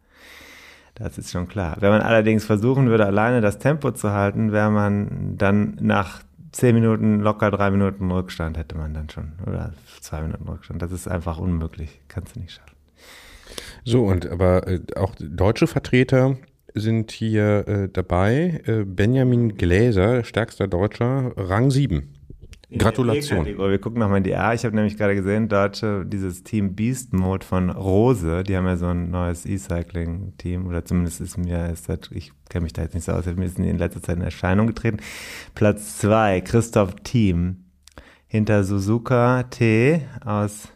[0.95, 1.77] Das ist schon klar.
[1.79, 6.75] Wenn man allerdings versuchen würde, alleine das Tempo zu halten, wäre man dann nach zehn
[6.75, 9.31] Minuten locker drei Minuten Rückstand hätte man dann schon.
[9.47, 9.71] Oder
[10.01, 10.81] zwei Minuten Rückstand.
[10.81, 12.01] Das ist einfach unmöglich.
[12.09, 12.75] Kannst du nicht schaffen.
[13.85, 16.35] So, und aber äh, auch deutsche Vertreter
[16.73, 18.61] sind hier äh, dabei.
[18.65, 22.13] Äh, Benjamin Gläser, stärkster Deutscher, Rang 7.
[22.77, 23.45] Gratulation.
[23.45, 24.53] Wir gucken nochmal in die A.
[24.53, 28.77] Ich habe nämlich gerade gesehen, Deutsche, dieses Team Beast Mode von Rose, die haben ja
[28.77, 32.95] so ein neues E-Cycling-Team, oder zumindest ist mir, ist das, ich kenne mich da jetzt
[32.95, 34.97] nicht so aus, mir ist in letzter Zeit in Erscheinung getreten.
[35.53, 37.65] Platz 2, Christoph Team,
[38.27, 40.69] hinter Suzuka T aus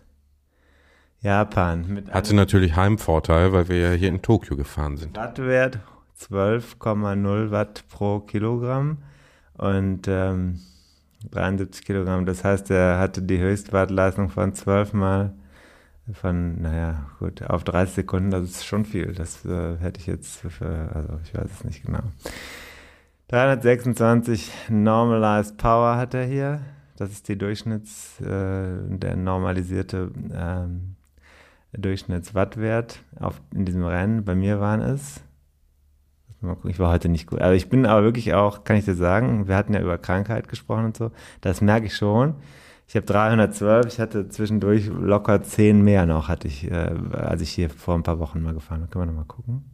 [1.21, 2.03] Japan.
[2.11, 5.17] Hatte natürlich Heimvorteil, weil wir ja hier in Tokio gefahren sind.
[5.17, 5.79] Wattwert
[6.19, 8.99] 12,0 Watt pro Kilogramm
[9.55, 10.59] und ähm,
[11.31, 12.25] 73 Kilogramm.
[12.25, 15.33] Das heißt, er hatte die Höchstwattleistung von 12 mal
[16.13, 18.31] von, naja, gut, auf 30 Sekunden.
[18.31, 19.13] Das ist schon viel.
[19.13, 22.03] Das äh, hätte ich jetzt für, also ich weiß es nicht genau.
[23.29, 26.61] 326 Normalized Power hat er hier.
[26.95, 30.95] Das ist die Durchschnitts, äh, der normalisierte ähm,
[31.73, 34.23] Durchschnittswattwert auf, in diesem Rennen.
[34.25, 35.21] Bei mir waren es
[36.65, 37.41] ich war heute nicht gut.
[37.41, 40.47] Aber ich bin aber wirklich auch, kann ich dir sagen, wir hatten ja über Krankheit
[40.47, 41.11] gesprochen und so.
[41.41, 42.35] Das merke ich schon.
[42.87, 47.49] Ich habe 312, ich hatte zwischendurch locker 10 mehr noch, hatte ich, äh, als ich
[47.49, 48.89] hier vor ein paar Wochen mal gefahren bin.
[48.89, 49.65] Können wir nochmal gucken?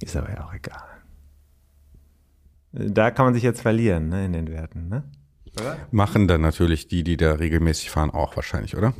[0.00, 0.82] Ist aber ja auch egal.
[2.72, 5.04] Da kann man sich jetzt verlieren, ne, in den Werten, ne?
[5.58, 5.76] Oder?
[5.90, 8.92] Machen dann natürlich die, die da regelmäßig fahren, auch wahrscheinlich, oder?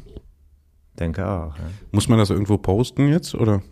[0.99, 1.57] Denke auch.
[1.57, 1.65] Ja.
[1.93, 3.63] Muss man das irgendwo posten jetzt, oder?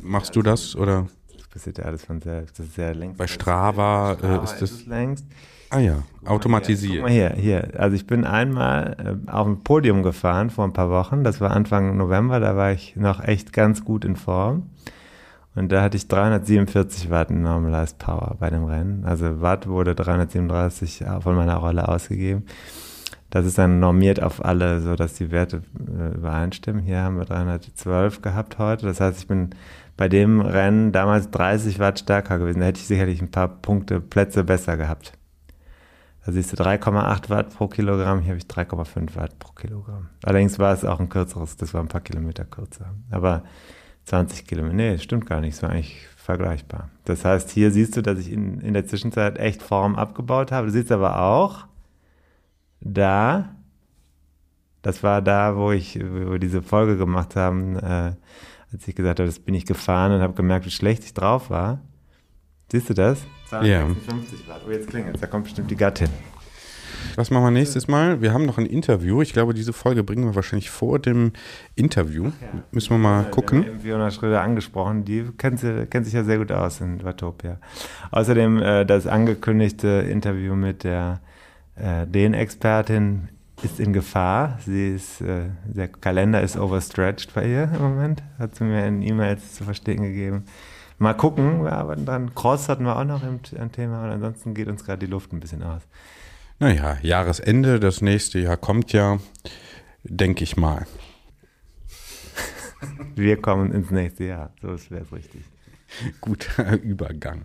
[0.00, 1.06] Machst du das oder?
[1.36, 2.58] Das passiert ja alles von selbst.
[2.58, 3.18] Das ist ja längst.
[3.18, 4.70] Bei Strava, Strava äh, ist das.
[4.70, 5.26] Ist längst.
[5.70, 6.96] Ah ja, automatisiert.
[6.96, 7.68] Guck mal hier, hier.
[7.78, 11.24] Also ich bin einmal äh, auf dem Podium gefahren vor ein paar Wochen.
[11.24, 12.40] Das war Anfang November.
[12.40, 14.70] Da war ich noch echt ganz gut in Form.
[15.54, 19.04] Und da hatte ich 347 Watt Normalized Power bei dem Rennen.
[19.04, 22.44] Also Watt wurde 337 von meiner Rolle ausgegeben.
[23.32, 26.82] Das ist dann normiert auf alle, so dass die Werte äh, übereinstimmen.
[26.82, 28.84] Hier haben wir 312 gehabt heute.
[28.84, 29.54] Das heißt, ich bin
[29.96, 32.60] bei dem Rennen damals 30 Watt stärker gewesen.
[32.60, 35.14] Da hätte ich sicherlich ein paar Punkte, Plätze besser gehabt.
[36.26, 40.10] Da siehst du 3,8 Watt pro Kilogramm, hier habe ich 3,5 Watt pro Kilogramm.
[40.24, 42.92] Allerdings war es auch ein kürzeres, das war ein paar Kilometer kürzer.
[43.10, 43.44] Aber
[44.04, 46.90] 20 Kilometer, nee, stimmt gar nicht, es war eigentlich vergleichbar.
[47.06, 50.66] Das heißt, hier siehst du, dass ich in, in der Zwischenzeit echt Form abgebaut habe.
[50.66, 51.64] Du siehst aber auch,
[52.84, 53.54] da,
[54.82, 58.12] das war da, wo ich, wo wir diese Folge gemacht haben, äh,
[58.72, 61.50] als ich gesagt habe, das bin ich gefahren und habe gemerkt, wie schlecht ich drauf
[61.50, 61.80] war.
[62.70, 63.22] Siehst du das?
[63.62, 63.86] Ja.
[63.86, 64.62] 50 Watt.
[64.66, 66.08] Oh, jetzt klingelt Da kommt bestimmt die Gattin.
[67.16, 68.22] Was machen wir nächstes Mal?
[68.22, 69.20] Wir haben noch ein Interview.
[69.20, 71.32] Ich glaube, diese Folge bringen wir wahrscheinlich vor dem
[71.74, 72.24] Interview.
[72.24, 72.62] Ja.
[72.70, 73.64] Müssen wir mal ja, gucken.
[73.64, 75.04] Wir haben Fiona Schröder angesprochen.
[75.04, 77.58] Die kennt, sie, kennt sich ja sehr gut aus in Watopia.
[78.10, 81.20] Außerdem äh, das angekündigte Interview mit der
[81.82, 83.28] äh, den Expertin
[83.62, 84.58] ist in Gefahr.
[84.64, 89.02] Sie ist, äh, der Kalender ist overstretched bei ihr im Moment, hat sie mir in
[89.02, 90.44] E-Mails zu verstehen gegeben.
[90.98, 92.34] Mal gucken, wir arbeiten dran.
[92.34, 95.32] Cross hatten wir auch noch im, im Thema und ansonsten geht uns gerade die Luft
[95.32, 95.82] ein bisschen aus.
[96.60, 99.18] Naja, Jahresende, das nächste Jahr kommt ja,
[100.04, 100.86] denke ich mal.
[103.16, 105.42] wir kommen ins nächste Jahr, so wäre es richtig.
[106.20, 107.44] Guter Übergang.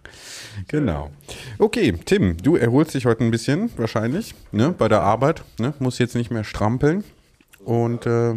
[0.68, 1.12] Genau.
[1.58, 5.44] Okay, Tim, du erholst dich heute ein bisschen, wahrscheinlich, ne, bei der Arbeit.
[5.60, 7.04] Ne, muss jetzt nicht mehr strampeln.
[7.64, 8.36] Und äh,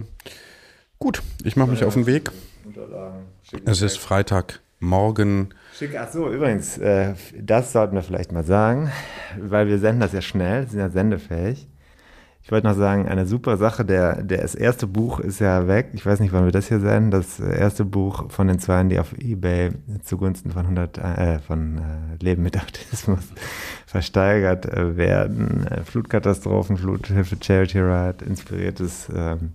[0.99, 2.31] gut, ich mache mich auf den Weg.
[3.65, 5.55] Es ist Freitagmorgen.
[5.77, 8.91] Schick, ach so, übrigens, äh, das sollten wir vielleicht mal sagen,
[9.39, 11.69] weil wir senden das ja schnell, sind ja sendefähig.
[12.43, 15.91] Ich wollte noch sagen, eine super Sache, der, der, das erste Buch ist ja weg.
[15.93, 17.11] Ich weiß nicht, wann wir das hier senden.
[17.11, 19.73] Das erste Buch von den zwei, die auf Ebay
[20.03, 23.29] zugunsten von 100, äh, von äh, Leben mit Autismus
[23.87, 25.67] versteigert äh, werden.
[25.67, 29.53] Äh, Flutkatastrophen, Fluthilfe, Charity Ride, inspiriertes ähm,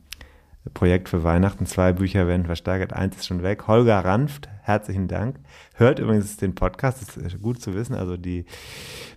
[0.74, 1.66] Projekt für Weihnachten.
[1.66, 2.94] Zwei Bücher werden versteigert.
[2.94, 3.68] Eins ist schon weg.
[3.68, 5.38] Holger Ranft, herzlichen Dank.
[5.76, 7.96] Hört übrigens den Podcast, das ist gut zu wissen.
[7.96, 8.46] Also die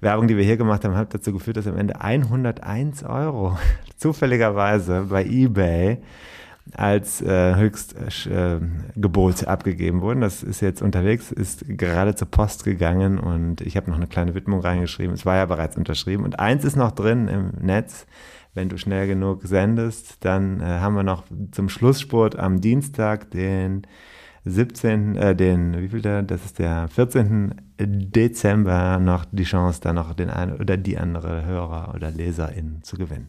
[0.01, 3.59] Werbung, die wir hier gemacht haben, hat dazu geführt, dass am Ende 101 Euro
[3.97, 5.99] zufälligerweise bei eBay
[6.75, 10.21] als äh, Höchstgebot äh, abgegeben wurden.
[10.21, 14.35] Das ist jetzt unterwegs, ist gerade zur Post gegangen und ich habe noch eine kleine
[14.35, 15.15] Widmung reingeschrieben.
[15.15, 16.25] Es war ja bereits unterschrieben.
[16.25, 18.07] Und eins ist noch drin im Netz
[18.59, 21.23] wenn du schnell genug sendest, dann äh, haben wir noch
[21.53, 23.87] zum Schlusssport am Dienstag den
[24.51, 27.55] 17., äh, den, wie viel da, das ist der 14.
[27.79, 32.97] Dezember noch die Chance, da noch den einen oder die andere Hörer oder Leserin zu
[32.97, 33.29] gewinnen.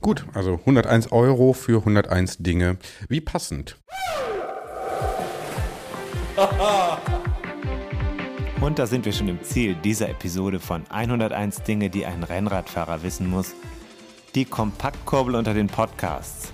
[0.00, 2.78] Gut, also 101 Euro für 101 Dinge.
[3.08, 3.76] Wie passend.
[8.60, 13.02] Und da sind wir schon im Ziel dieser Episode von 101 Dinge, die ein Rennradfahrer
[13.02, 13.54] wissen muss
[14.34, 16.53] die Kompaktkurbel unter den Podcasts.